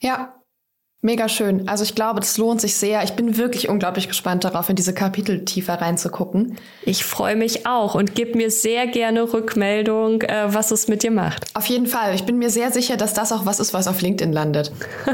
[0.00, 0.34] Ja,
[1.04, 1.68] Mega schön.
[1.68, 3.04] Also ich glaube, das lohnt sich sehr.
[3.04, 6.56] Ich bin wirklich unglaublich gespannt darauf, in diese Kapitel tiefer reinzugucken.
[6.80, 11.10] Ich freue mich auch und gib mir sehr gerne Rückmeldung, äh, was es mit dir
[11.10, 11.44] macht.
[11.52, 12.14] Auf jeden Fall.
[12.14, 14.72] Ich bin mir sehr sicher, dass das auch was ist, was auf LinkedIn landet.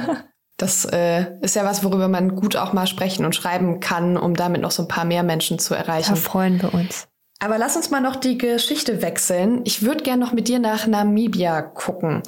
[0.59, 4.37] das äh, ist ja was, worüber man gut auch mal sprechen und schreiben kann, um
[4.37, 6.11] damit noch so ein paar mehr Menschen zu erreichen.
[6.11, 7.09] Da freuen wir uns.
[7.41, 9.63] Aber lass uns mal noch die Geschichte wechseln.
[9.65, 12.23] Ich würde gerne noch mit dir nach Namibia gucken,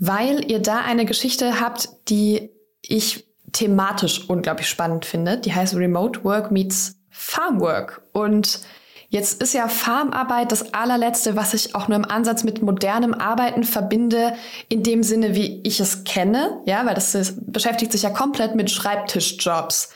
[0.00, 5.38] weil ihr da eine Geschichte habt, die ich thematisch unglaublich spannend finde.
[5.38, 8.02] Die heißt Remote Work Meets Farm Work.
[8.12, 8.60] Und
[9.08, 13.64] jetzt ist ja Farmarbeit das allerletzte, was ich auch nur im Ansatz mit modernem Arbeiten
[13.64, 14.34] verbinde,
[14.68, 16.60] in dem Sinne, wie ich es kenne.
[16.66, 19.90] Ja, weil das ist, beschäftigt sich ja komplett mit Schreibtischjobs.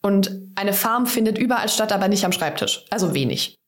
[0.00, 2.84] Und eine Farm findet überall statt, aber nicht am Schreibtisch.
[2.90, 3.58] Also wenig.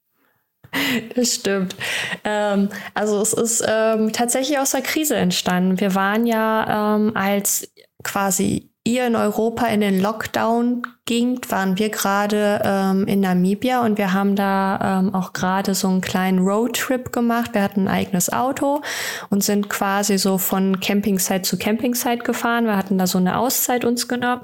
[1.15, 1.77] Das stimmt.
[2.25, 5.79] Ähm, also es ist ähm, tatsächlich aus der Krise entstanden.
[5.79, 7.71] Wir waren ja ähm, als
[8.05, 13.97] quasi ihr in Europa in den Lockdown gingt, waren wir gerade ähm, in Namibia und
[13.97, 17.55] wir haben da ähm, auch gerade so einen kleinen Roadtrip gemacht.
[17.55, 18.83] Wir hatten ein eigenes Auto
[19.31, 22.67] und sind quasi so von Campingsite zu Campingsite gefahren.
[22.67, 24.43] Wir hatten da so eine Auszeit uns genommen.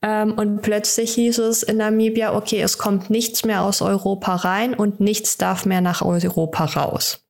[0.00, 4.72] Ähm, und plötzlich hieß es in Namibia, okay, es kommt nichts mehr aus Europa rein
[4.72, 7.26] und nichts darf mehr nach Europa raus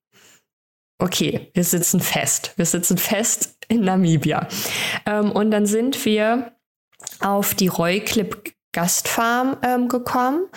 [0.98, 2.52] okay, wir sitzen fest.
[2.57, 4.48] Wir sitzen fest in Namibia.
[5.07, 6.52] Ähm, und dann sind wir
[7.20, 10.48] auf die Royklipp Gastfarm ähm, gekommen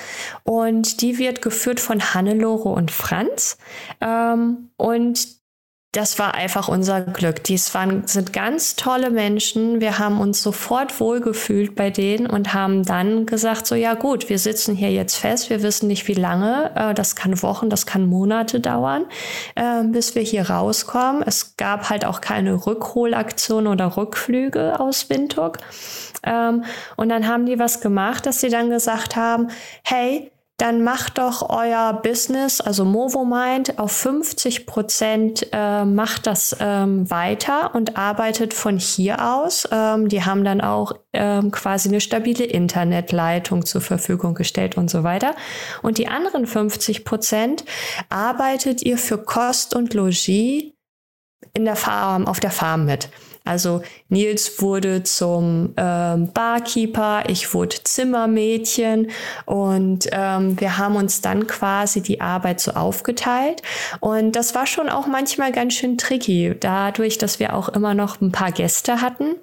[0.44, 3.58] und die wird geführt von Hannelore und Franz.
[4.02, 5.39] Ähm, und
[5.92, 7.44] das war einfach unser Glück.
[7.44, 9.82] Dies waren, sind ganz tolle Menschen.
[9.82, 14.38] Wir haben uns sofort wohlgefühlt bei denen und haben dann gesagt, so ja gut, wir
[14.38, 15.50] sitzen hier jetzt fest.
[15.50, 16.72] Wir wissen nicht, wie lange.
[16.76, 19.06] Äh, das kann Wochen, das kann Monate dauern,
[19.56, 21.24] äh, bis wir hier rauskommen.
[21.26, 25.58] Es gab halt auch keine Rückholaktion oder Rückflüge aus Windhoek.
[26.22, 26.66] Ähm,
[26.98, 29.48] und dann haben die was gemacht, dass sie dann gesagt haben,
[29.84, 37.10] hey, dann macht doch euer Business, also Movomind, auf 50 Prozent äh, macht das ähm,
[37.10, 39.68] weiter und arbeitet von hier aus.
[39.72, 45.04] Ähm, die haben dann auch ähm, quasi eine stabile Internetleitung zur Verfügung gestellt und so
[45.04, 45.34] weiter.
[45.82, 47.64] Und die anderen 50 Prozent
[48.10, 50.74] arbeitet ihr für Kost und Logis
[51.54, 53.10] in der Farm, auf der Farm mit.
[53.46, 59.10] Also Nils wurde zum ähm, Barkeeper, ich wurde Zimmermädchen
[59.46, 63.62] und ähm, wir haben uns dann quasi die Arbeit so aufgeteilt.
[64.00, 68.22] Und das war schon auch manchmal ganz schön tricky, dadurch, dass wir auch immer noch
[68.22, 69.36] ein paar Gäste hatten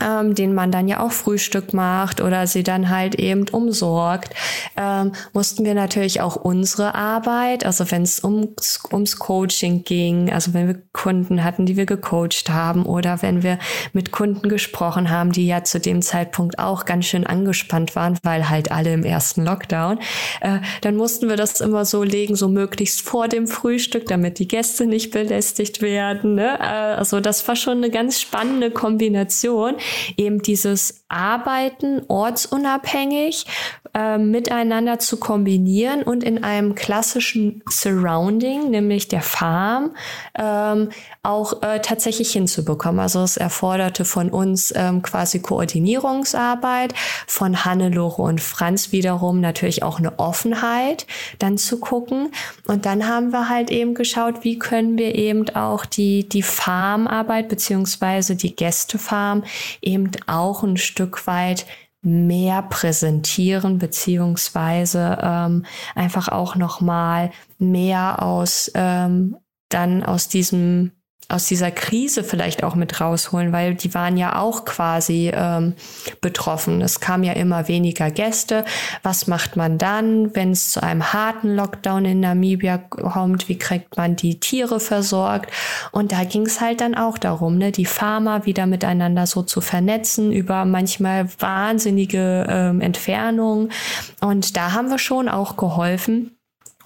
[0.00, 4.34] ähm, den man dann ja auch Frühstück macht oder sie dann halt eben umsorgt,
[4.76, 10.54] ähm, mussten wir natürlich auch unsere Arbeit, also wenn es ums, ums Coaching ging, also
[10.54, 13.58] wenn wir Kunden hatten, die wir gecoacht haben oder wenn wir
[13.92, 18.48] mit Kunden gesprochen haben, die ja zu dem Zeitpunkt auch ganz schön angespannt waren, weil
[18.48, 19.98] halt alle im ersten Lockdown,
[20.40, 24.48] äh, dann mussten wir das immer so legen, so möglichst vor dem Frühstück, damit die
[24.48, 26.34] Gäste nicht belästigt werden.
[26.34, 26.58] Ne?
[26.58, 29.76] Äh, also das war schon eine ganz spannende Kombination.
[30.16, 33.46] Eben dieses Arbeiten ortsunabhängig
[33.94, 39.94] äh, miteinander zu kombinieren und in einem klassischen Surrounding, nämlich der Farm,
[40.36, 40.90] ähm,
[41.22, 42.98] auch äh, tatsächlich hinzubekommen.
[42.98, 46.92] Also es erforderte von uns ähm, quasi Koordinierungsarbeit,
[47.26, 51.06] von Hannelore und Franz wiederum natürlich auch eine Offenheit,
[51.38, 52.32] dann zu gucken.
[52.66, 57.48] Und dann haben wir halt eben geschaut, wie können wir eben auch die, die Farmarbeit
[57.48, 59.44] beziehungsweise die Gästefarm
[59.82, 61.66] eben auch ein Stück weit
[62.02, 65.64] mehr präsentieren beziehungsweise ähm,
[65.94, 69.36] einfach auch noch mal mehr aus ähm,
[69.70, 70.92] dann aus diesem
[71.28, 75.74] aus dieser Krise vielleicht auch mit rausholen, weil die waren ja auch quasi ähm,
[76.20, 76.82] betroffen.
[76.82, 78.64] Es kam ja immer weniger Gäste.
[79.02, 83.48] Was macht man dann, wenn es zu einem harten Lockdown in Namibia kommt?
[83.48, 85.50] Wie kriegt man die Tiere versorgt?
[85.92, 89.62] Und da ging es halt dann auch darum, ne, die Farmer wieder miteinander so zu
[89.62, 93.72] vernetzen über manchmal wahnsinnige ähm, Entfernungen.
[94.20, 96.33] Und da haben wir schon auch geholfen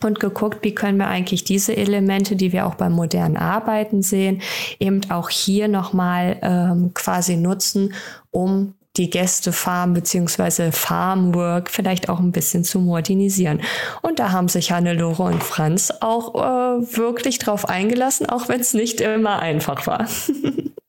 [0.04, 4.42] und geguckt, wie können wir eigentlich diese Elemente, die wir auch beim modernen Arbeiten sehen,
[4.78, 7.94] eben auch hier nochmal ähm, quasi nutzen,
[8.30, 13.60] um die Gästefarm beziehungsweise Farmwork vielleicht auch ein bisschen zu modernisieren.
[14.02, 18.74] Und da haben sich Hannelore und Franz auch äh, wirklich drauf eingelassen, auch wenn es
[18.74, 20.08] nicht immer einfach war.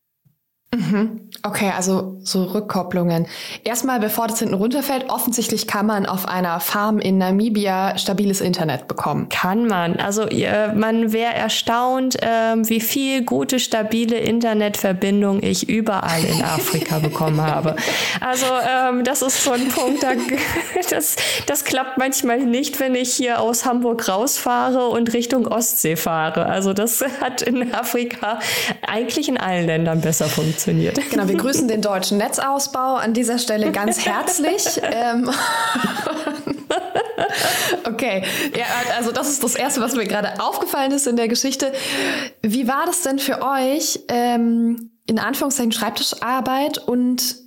[0.71, 1.21] Mhm.
[1.41, 3.25] Okay, also so Rückkopplungen.
[3.63, 8.87] Erstmal, bevor das hinten runterfällt, offensichtlich kann man auf einer Farm in Namibia stabiles Internet
[8.87, 9.29] bekommen.
[9.29, 9.95] Kann man.
[9.95, 10.27] Also
[10.75, 17.75] man wäre erstaunt, ähm, wie viel gute, stabile Internetverbindung ich überall in Afrika bekommen habe.
[18.19, 20.11] Also ähm, das ist so ein Punkt, da,
[20.89, 21.15] das,
[21.47, 26.45] das klappt manchmal nicht, wenn ich hier aus Hamburg rausfahre und Richtung Ostsee fahre.
[26.45, 28.39] Also das hat in Afrika
[28.85, 30.99] eigentlich in allen Ländern besser funktioniert funktioniert.
[31.09, 34.79] Genau, wir grüßen den deutschen Netzausbau an dieser Stelle ganz herzlich.
[34.83, 35.29] ähm,
[37.85, 38.23] okay,
[38.55, 38.65] ja,
[38.97, 41.71] also das ist das Erste, was mir gerade aufgefallen ist in der Geschichte.
[42.41, 47.37] Wie war das denn für euch, ähm, in Anführungszeichen Schreibtischarbeit und,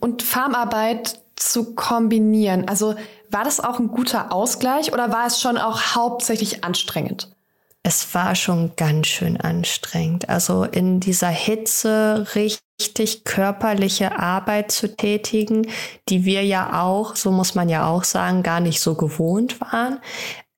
[0.00, 2.66] und Farmarbeit zu kombinieren?
[2.66, 2.94] Also
[3.30, 7.35] war das auch ein guter Ausgleich oder war es schon auch hauptsächlich anstrengend?
[7.86, 10.28] Es war schon ganz schön anstrengend.
[10.28, 15.68] Also in dieser Hitze richtig körperliche Arbeit zu tätigen,
[16.08, 20.00] die wir ja auch, so muss man ja auch sagen, gar nicht so gewohnt waren.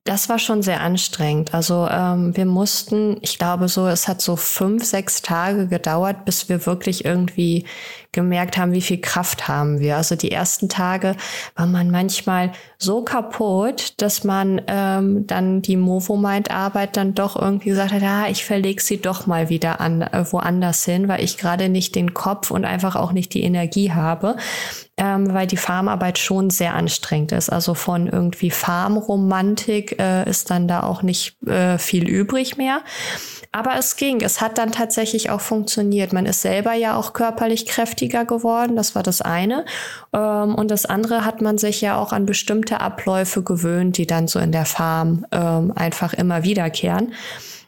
[0.08, 1.52] Das war schon sehr anstrengend.
[1.52, 6.48] Also ähm, wir mussten, ich glaube so, es hat so fünf, sechs Tage gedauert, bis
[6.48, 7.66] wir wirklich irgendwie
[8.12, 9.98] gemerkt haben, wie viel Kraft haben wir.
[9.98, 11.14] Also die ersten Tage
[11.56, 17.92] war man manchmal so kaputt, dass man ähm, dann die Movomind-Arbeit dann doch irgendwie gesagt
[17.92, 21.68] hat, ah, ich verlege sie doch mal wieder an äh, woanders hin, weil ich gerade
[21.68, 24.36] nicht den Kopf und einfach auch nicht die Energie habe,
[24.98, 27.48] ähm, weil die Farmarbeit schon sehr anstrengend ist.
[27.48, 32.82] Also von irgendwie Farmromantik äh, ist dann da auch nicht äh, viel übrig mehr.
[33.52, 34.20] Aber es ging.
[34.20, 36.12] Es hat dann tatsächlich auch funktioniert.
[36.12, 38.76] Man ist selber ja auch körperlich kräftiger geworden.
[38.76, 39.64] Das war das eine.
[40.12, 44.28] Ähm, und das andere hat man sich ja auch an bestimmte Abläufe gewöhnt, die dann
[44.28, 47.12] so in der Farm ähm, einfach immer wiederkehren.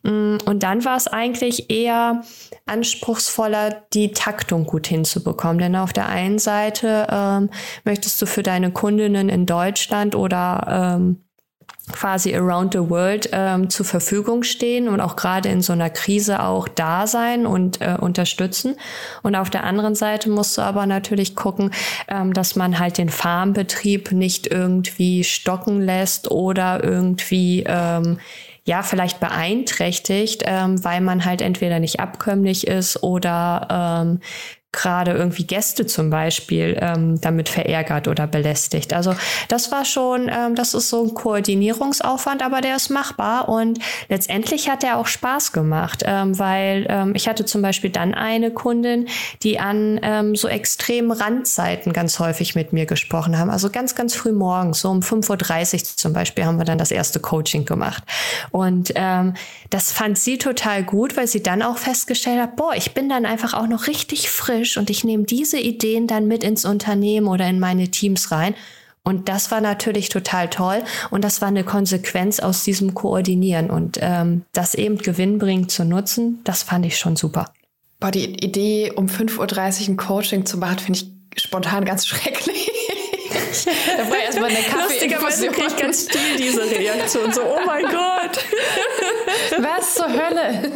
[0.02, 2.22] Mm, und dann war es eigentlich eher
[2.66, 5.58] anspruchsvoller, die Taktung gut hinzubekommen.
[5.58, 7.50] Denn auf der einen Seite ähm,
[7.84, 11.24] möchtest du für deine Kundinnen in Deutschland oder ähm,
[11.92, 16.42] quasi around the world ähm, zur Verfügung stehen und auch gerade in so einer Krise
[16.42, 18.76] auch da sein und äh, unterstützen.
[19.22, 21.72] Und auf der anderen Seite musst du aber natürlich gucken,
[22.08, 28.18] ähm, dass man halt den Farmbetrieb nicht irgendwie stocken lässt oder irgendwie ähm,
[28.70, 33.66] ja, vielleicht beeinträchtigt, ähm, weil man halt entweder nicht abkömmlich ist oder
[34.06, 34.20] ähm,
[34.72, 38.92] gerade irgendwie Gäste zum Beispiel ähm, damit verärgert oder belästigt.
[38.94, 39.14] Also
[39.48, 44.70] das war schon, ähm, das ist so ein Koordinierungsaufwand, aber der ist machbar und letztendlich
[44.70, 49.08] hat er auch Spaß gemacht, ähm, weil ähm, ich hatte zum Beispiel dann eine Kundin,
[49.42, 53.50] die an ähm, so extremen Randzeiten ganz häufig mit mir gesprochen haben.
[53.50, 56.92] Also ganz, ganz früh morgens, so um 5.30 Uhr zum Beispiel haben wir dann das
[56.92, 58.04] erste Coaching gemacht.
[58.52, 59.34] Und ähm,
[59.70, 63.26] das fand sie total gut, weil sie dann auch festgestellt hat, boah, ich bin dann
[63.26, 67.26] einfach auch noch richtig frisch frisch und ich nehme diese Ideen dann mit ins Unternehmen
[67.26, 68.54] oder in meine Teams rein.
[69.02, 73.98] Und das war natürlich total toll und das war eine Konsequenz aus diesem Koordinieren und
[74.02, 77.46] ähm, das eben gewinnbringend zu nutzen, das fand ich schon super.
[77.98, 79.38] Boah, die Idee, um 5.30
[79.82, 82.70] Uhr ein Coaching zu machen, finde ich spontan ganz schrecklich.
[83.96, 87.32] da war erstmal eine Lustigerweise kriege ich ganz viel diese Reaktion.
[87.32, 88.44] So, oh mein Gott.
[89.58, 90.70] Was zur Hölle?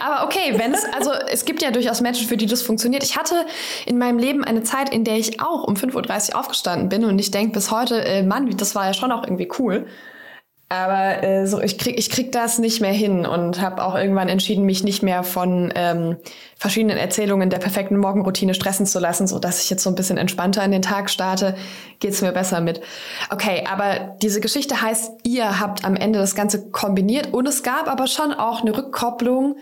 [0.00, 3.02] Aber okay, wenn es, also es gibt ja durchaus Menschen, für die das funktioniert.
[3.02, 3.46] Ich hatte
[3.86, 7.18] in meinem Leben eine Zeit, in der ich auch um 5.30 Uhr aufgestanden bin und
[7.18, 9.86] ich denke bis heute, äh, Mann, das war ja schon auch irgendwie cool.
[10.70, 14.28] Aber äh, so, ich krieg, ich krieg das nicht mehr hin und habe auch irgendwann
[14.28, 16.18] entschieden, mich nicht mehr von ähm,
[16.56, 20.18] verschiedenen Erzählungen der perfekten Morgenroutine stressen zu lassen, so dass ich jetzt so ein bisschen
[20.18, 21.56] entspannter in den Tag starte,
[22.00, 22.82] geht's mir besser mit.
[23.30, 27.88] Okay, aber diese Geschichte heißt, ihr habt am Ende das Ganze kombiniert und es gab
[27.88, 29.56] aber schon auch eine Rückkopplung,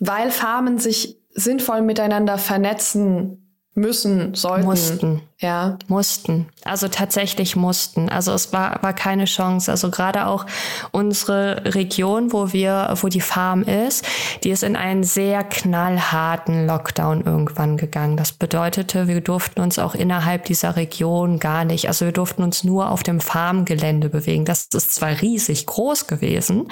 [0.00, 3.41] weil Farmen sich sinnvoll miteinander vernetzen
[3.74, 4.66] müssen, sollten.
[4.66, 5.22] Mussten.
[5.38, 5.78] Ja.
[5.88, 6.48] Mussten.
[6.64, 8.10] Also tatsächlich mussten.
[8.10, 9.70] Also es war, war keine Chance.
[9.70, 10.44] Also gerade auch
[10.90, 14.04] unsere Region, wo wir, wo die Farm ist,
[14.44, 18.18] die ist in einen sehr knallharten Lockdown irgendwann gegangen.
[18.18, 22.64] Das bedeutete, wir durften uns auch innerhalb dieser Region gar nicht, also wir durften uns
[22.64, 24.44] nur auf dem Farmgelände bewegen.
[24.44, 26.70] Das ist zwar riesig groß gewesen,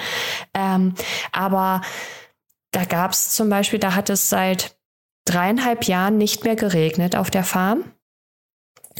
[0.53, 0.93] ähm,
[1.31, 1.81] aber
[2.71, 4.75] da gab es zum Beispiel, da hat es seit
[5.25, 7.83] dreieinhalb Jahren nicht mehr geregnet auf der Farm.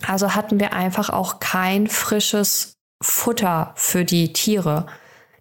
[0.07, 4.85] Also hatten wir einfach auch kein frisches Futter für die Tiere.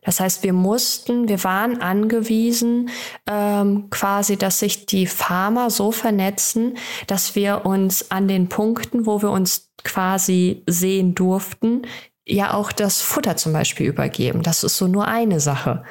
[0.03, 2.91] Das heißt, wir mussten, wir waren angewiesen,
[3.26, 9.20] ähm, quasi, dass sich die Farmer so vernetzen, dass wir uns an den Punkten, wo
[9.20, 11.83] wir uns quasi sehen durften,
[12.26, 14.43] ja auch das Futter zum Beispiel übergeben.
[14.43, 15.85] Das ist so nur eine Sache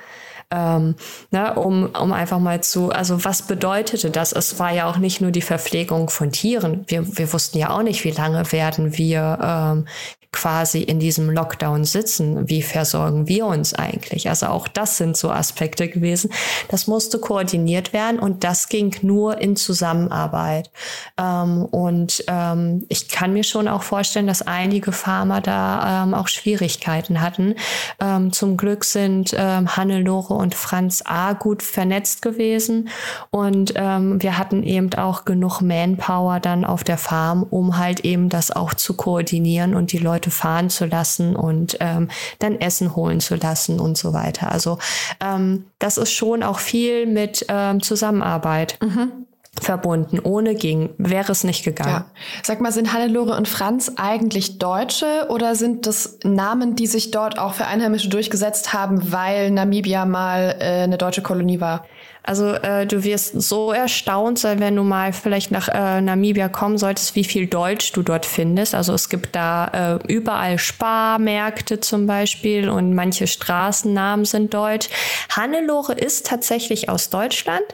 [0.52, 0.96] ähm,
[1.32, 4.32] ne, um, um einfach mal zu, also was bedeutete das?
[4.32, 6.86] Es war ja auch nicht nur die Verpflegung von Tieren.
[6.88, 9.88] Wir, wir wussten ja auch nicht, wie lange werden wir ähm,
[10.32, 12.48] quasi in diesem Lockdown sitzen.
[12.48, 14.30] Wie versorgen wir uns eigentlich?
[14.30, 16.32] Also auch das sind so Aspekte gewesen.
[16.68, 20.70] Das musste koordiniert werden und das ging nur in Zusammenarbeit.
[21.18, 26.28] Ähm, und ähm, ich kann mir schon auch vorstellen, dass einige Farmer da ähm, auch
[26.28, 27.56] Schwierigkeiten hatten.
[28.00, 32.90] Ähm, zum Glück sind ähm, Hannelore und Franz A gut vernetzt gewesen
[33.32, 38.30] und ähm, wir hatten eben auch genug Manpower dann auf der Farm, um halt eben
[38.30, 42.10] das auch zu koordinieren und die Leute Leute fahren zu lassen und ähm,
[42.40, 44.52] dann Essen holen zu lassen und so weiter.
[44.52, 44.78] Also
[45.24, 48.78] ähm, das ist schon auch viel mit ähm, Zusammenarbeit.
[48.82, 49.26] Mhm
[49.62, 50.20] verbunden.
[50.24, 52.06] Ohne ging, wäre es nicht gegangen.
[52.06, 52.06] Ja.
[52.44, 57.38] Sag mal, sind Hannelore und Franz eigentlich Deutsche oder sind das Namen, die sich dort
[57.38, 61.84] auch für Einheimische durchgesetzt haben, weil Namibia mal äh, eine deutsche Kolonie war?
[62.24, 66.78] Also äh, du wirst so erstaunt sein, wenn du mal vielleicht nach äh, Namibia kommen
[66.78, 68.76] solltest, wie viel Deutsch du dort findest.
[68.76, 74.90] Also es gibt da äh, überall Sparmärkte zum Beispiel und manche Straßennamen sind deutsch.
[75.30, 77.66] Hannelore ist tatsächlich aus Deutschland.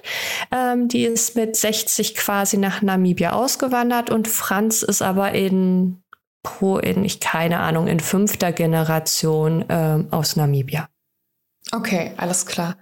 [0.51, 6.01] Ähm, die ist mit 60 quasi nach Namibia ausgewandert und Franz ist aber in,
[6.81, 10.87] in ich keine Ahnung, in fünfter Generation äh, aus Namibia.
[11.71, 12.75] Okay, alles klar.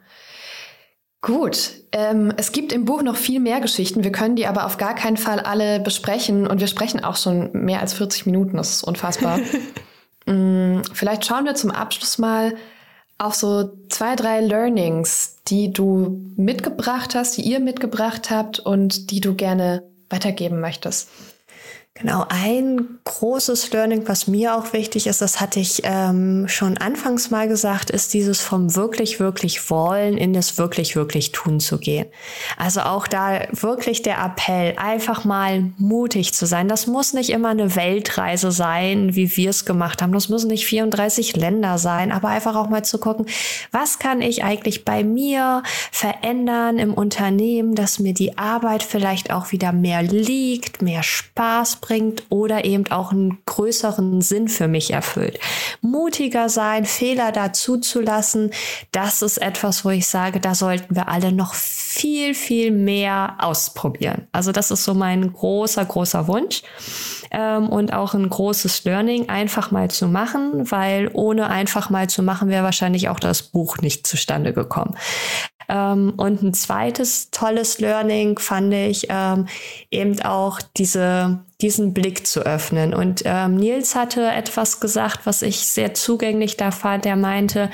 [1.23, 4.03] Gut, ähm, es gibt im Buch noch viel mehr Geschichten.
[4.03, 7.49] Wir können die aber auf gar keinen Fall alle besprechen und wir sprechen auch schon
[7.53, 8.57] mehr als 40 Minuten.
[8.57, 9.39] Das ist unfassbar.
[10.25, 12.55] mm, vielleicht schauen wir zum Abschluss mal
[13.17, 19.21] auf so zwei, drei Learnings, die du mitgebracht hast, die ihr mitgebracht habt und die
[19.21, 21.07] du gerne weitergeben möchtest.
[21.95, 27.29] Genau, ein großes Learning, was mir auch wichtig ist, das hatte ich ähm, schon anfangs
[27.29, 32.07] mal gesagt, ist dieses vom wirklich, wirklich wollen in das wirklich, wirklich tun zu gehen.
[32.57, 36.67] Also auch da wirklich der Appell, einfach mal mutig zu sein.
[36.67, 40.13] Das muss nicht immer eine Weltreise sein, wie wir es gemacht haben.
[40.13, 43.27] Das müssen nicht 34 Länder sein, aber einfach auch mal zu gucken,
[43.71, 49.51] was kann ich eigentlich bei mir verändern im Unternehmen, dass mir die Arbeit vielleicht auch
[49.51, 55.37] wieder mehr liegt, mehr Spaß bringt oder eben auch einen größeren Sinn für mich erfüllt.
[55.81, 58.51] Mutiger sein, Fehler dazu zu lassen,
[58.93, 64.27] das ist etwas, wo ich sage, da sollten wir alle noch viel, viel mehr ausprobieren.
[64.31, 66.63] Also das ist so mein großer, großer Wunsch
[67.31, 72.23] ähm, und auch ein großes Learning, einfach mal zu machen, weil ohne einfach mal zu
[72.23, 74.95] machen wäre wahrscheinlich auch das Buch nicht zustande gekommen.
[75.69, 79.47] Ähm, und ein zweites tolles Learning fand ich ähm,
[79.91, 82.93] eben auch diese, diesen Blick zu öffnen.
[82.93, 87.05] Und ähm, Nils hatte etwas gesagt, was ich sehr zugänglich da fand.
[87.05, 87.71] Er meinte,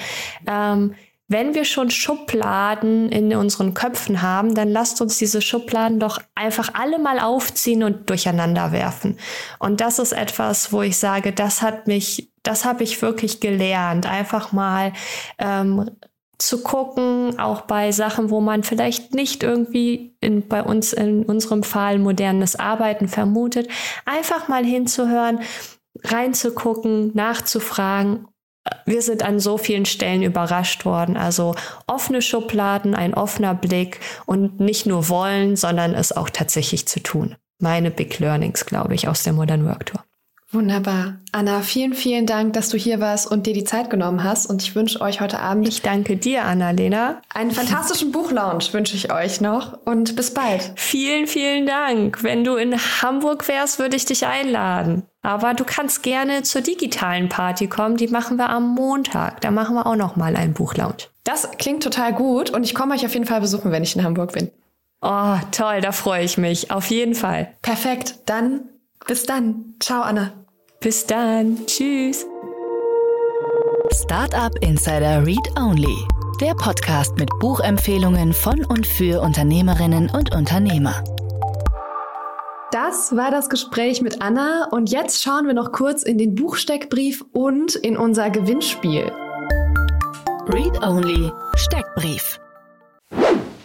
[0.47, 0.93] ähm,
[1.27, 6.71] wenn wir schon Schubladen in unseren Köpfen haben, dann lasst uns diese Schubladen doch einfach
[6.73, 9.17] alle mal aufziehen und durcheinander werfen.
[9.59, 14.07] Und das ist etwas, wo ich sage, das hat mich, das habe ich wirklich gelernt.
[14.07, 14.91] Einfach mal
[15.37, 15.91] ähm,
[16.39, 21.63] zu gucken, auch bei Sachen, wo man vielleicht nicht irgendwie in, bei uns in unserem
[21.63, 23.67] Fall modernes Arbeiten vermutet,
[24.05, 25.41] einfach mal hinzuhören,
[26.03, 28.27] reinzugucken, nachzufragen.
[28.85, 31.17] Wir sind an so vielen Stellen überrascht worden.
[31.17, 31.55] Also
[31.87, 37.35] offene Schubladen, ein offener Blick und nicht nur wollen, sondern es auch tatsächlich zu tun.
[37.61, 40.03] Meine Big Learnings, glaube ich, aus der Modern Work Tour.
[40.51, 41.19] Wunderbar.
[41.31, 44.47] Anna, vielen, vielen Dank, dass du hier warst und dir die Zeit genommen hast.
[44.47, 45.67] Und ich wünsche euch heute Abend.
[45.67, 47.21] Ich danke dir, Annalena.
[47.31, 50.71] Einen fantastischen Buchlaunch wünsche ich euch noch und bis bald.
[50.75, 52.23] Vielen, vielen Dank.
[52.23, 55.03] Wenn du in Hamburg wärst, würde ich dich einladen.
[55.21, 57.97] Aber du kannst gerne zur digitalen Party kommen.
[57.97, 59.41] Die machen wir am Montag.
[59.41, 61.09] Da machen wir auch noch mal einen Buchlaunch.
[61.25, 64.03] Das klingt total gut und ich komme euch auf jeden Fall besuchen, wenn ich in
[64.03, 64.49] Hamburg bin.
[65.01, 66.71] Oh, toll, da freue ich mich.
[66.71, 67.53] Auf jeden Fall.
[67.61, 68.15] Perfekt.
[68.25, 68.61] Dann
[69.07, 69.75] bis dann.
[69.79, 70.33] Ciao, Anna.
[70.79, 71.65] Bis dann.
[71.65, 72.25] Tschüss.
[73.91, 76.07] Startup Insider Read Only.
[76.39, 81.03] Der Podcast mit Buchempfehlungen von und für Unternehmerinnen und Unternehmer.
[82.71, 87.25] Das war das Gespräch mit Anna und jetzt schauen wir noch kurz in den Buchsteckbrief
[87.33, 89.11] und in unser Gewinnspiel.
[90.47, 92.39] Read Only Steckbrief.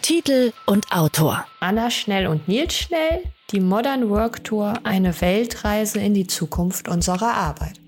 [0.01, 1.45] Titel und Autor.
[1.59, 7.33] Anna Schnell und Nils Schnell, die Modern Work Tour, eine Weltreise in die Zukunft unserer
[7.33, 7.79] Arbeit.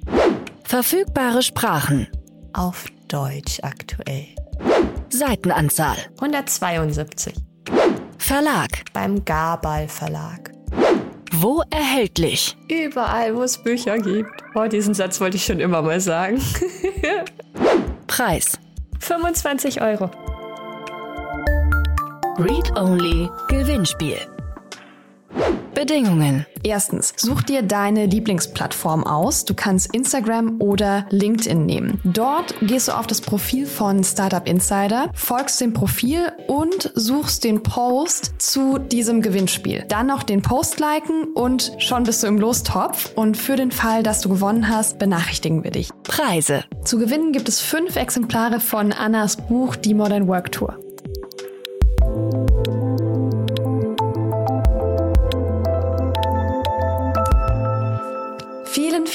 [0.64, 2.08] Verfügbare Sprachen.
[2.53, 4.28] Auf Deutsch aktuell.
[5.10, 5.97] Seitenanzahl.
[6.20, 7.34] 172.
[8.18, 8.70] Verlag.
[8.93, 10.51] Beim Gabal Verlag.
[11.32, 12.55] Wo erhältlich?
[12.70, 14.32] Überall, wo es Bücher gibt.
[14.55, 16.41] Oh, diesen Satz wollte ich schon immer mal sagen.
[18.08, 18.60] Preis.
[18.99, 20.10] 25 Euro.
[22.39, 24.18] Read-Only Gewinnspiel.
[25.78, 26.48] Bedingungen.
[26.64, 29.46] Erstens, such dir deine Lieblingsplattform aus.
[29.46, 32.02] Du kannst Instagram oder LinkedIn nehmen.
[32.04, 37.62] Dort gehst du auf das Profil von Startup Insider, folgst dem Profil und suchst den
[37.62, 39.86] Post zu diesem Gewinnspiel.
[39.88, 43.12] Dann noch den Post liken und schon bist du im Lostopf.
[43.16, 45.92] Und für den Fall, dass du gewonnen hast, benachrichtigen wir dich.
[46.02, 46.64] Preise.
[46.86, 50.80] Zu gewinnen gibt es fünf Exemplare von Annas Buch Die Modern Work Tour.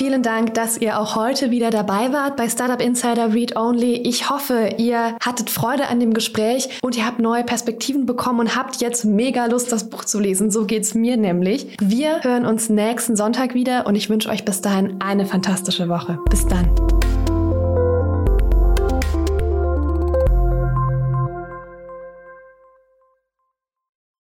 [0.03, 3.99] Vielen Dank, dass ihr auch heute wieder dabei wart bei Startup Insider Read Only.
[3.99, 8.57] Ich hoffe, ihr hattet Freude an dem Gespräch und ihr habt neue Perspektiven bekommen und
[8.57, 10.51] habt jetzt mega Lust, das Buch zu lesen.
[10.51, 11.77] So geht's mir nämlich.
[11.81, 16.19] Wir hören uns nächsten Sonntag wieder und ich wünsche euch bis dahin eine fantastische Woche.
[16.29, 16.82] Bis dann.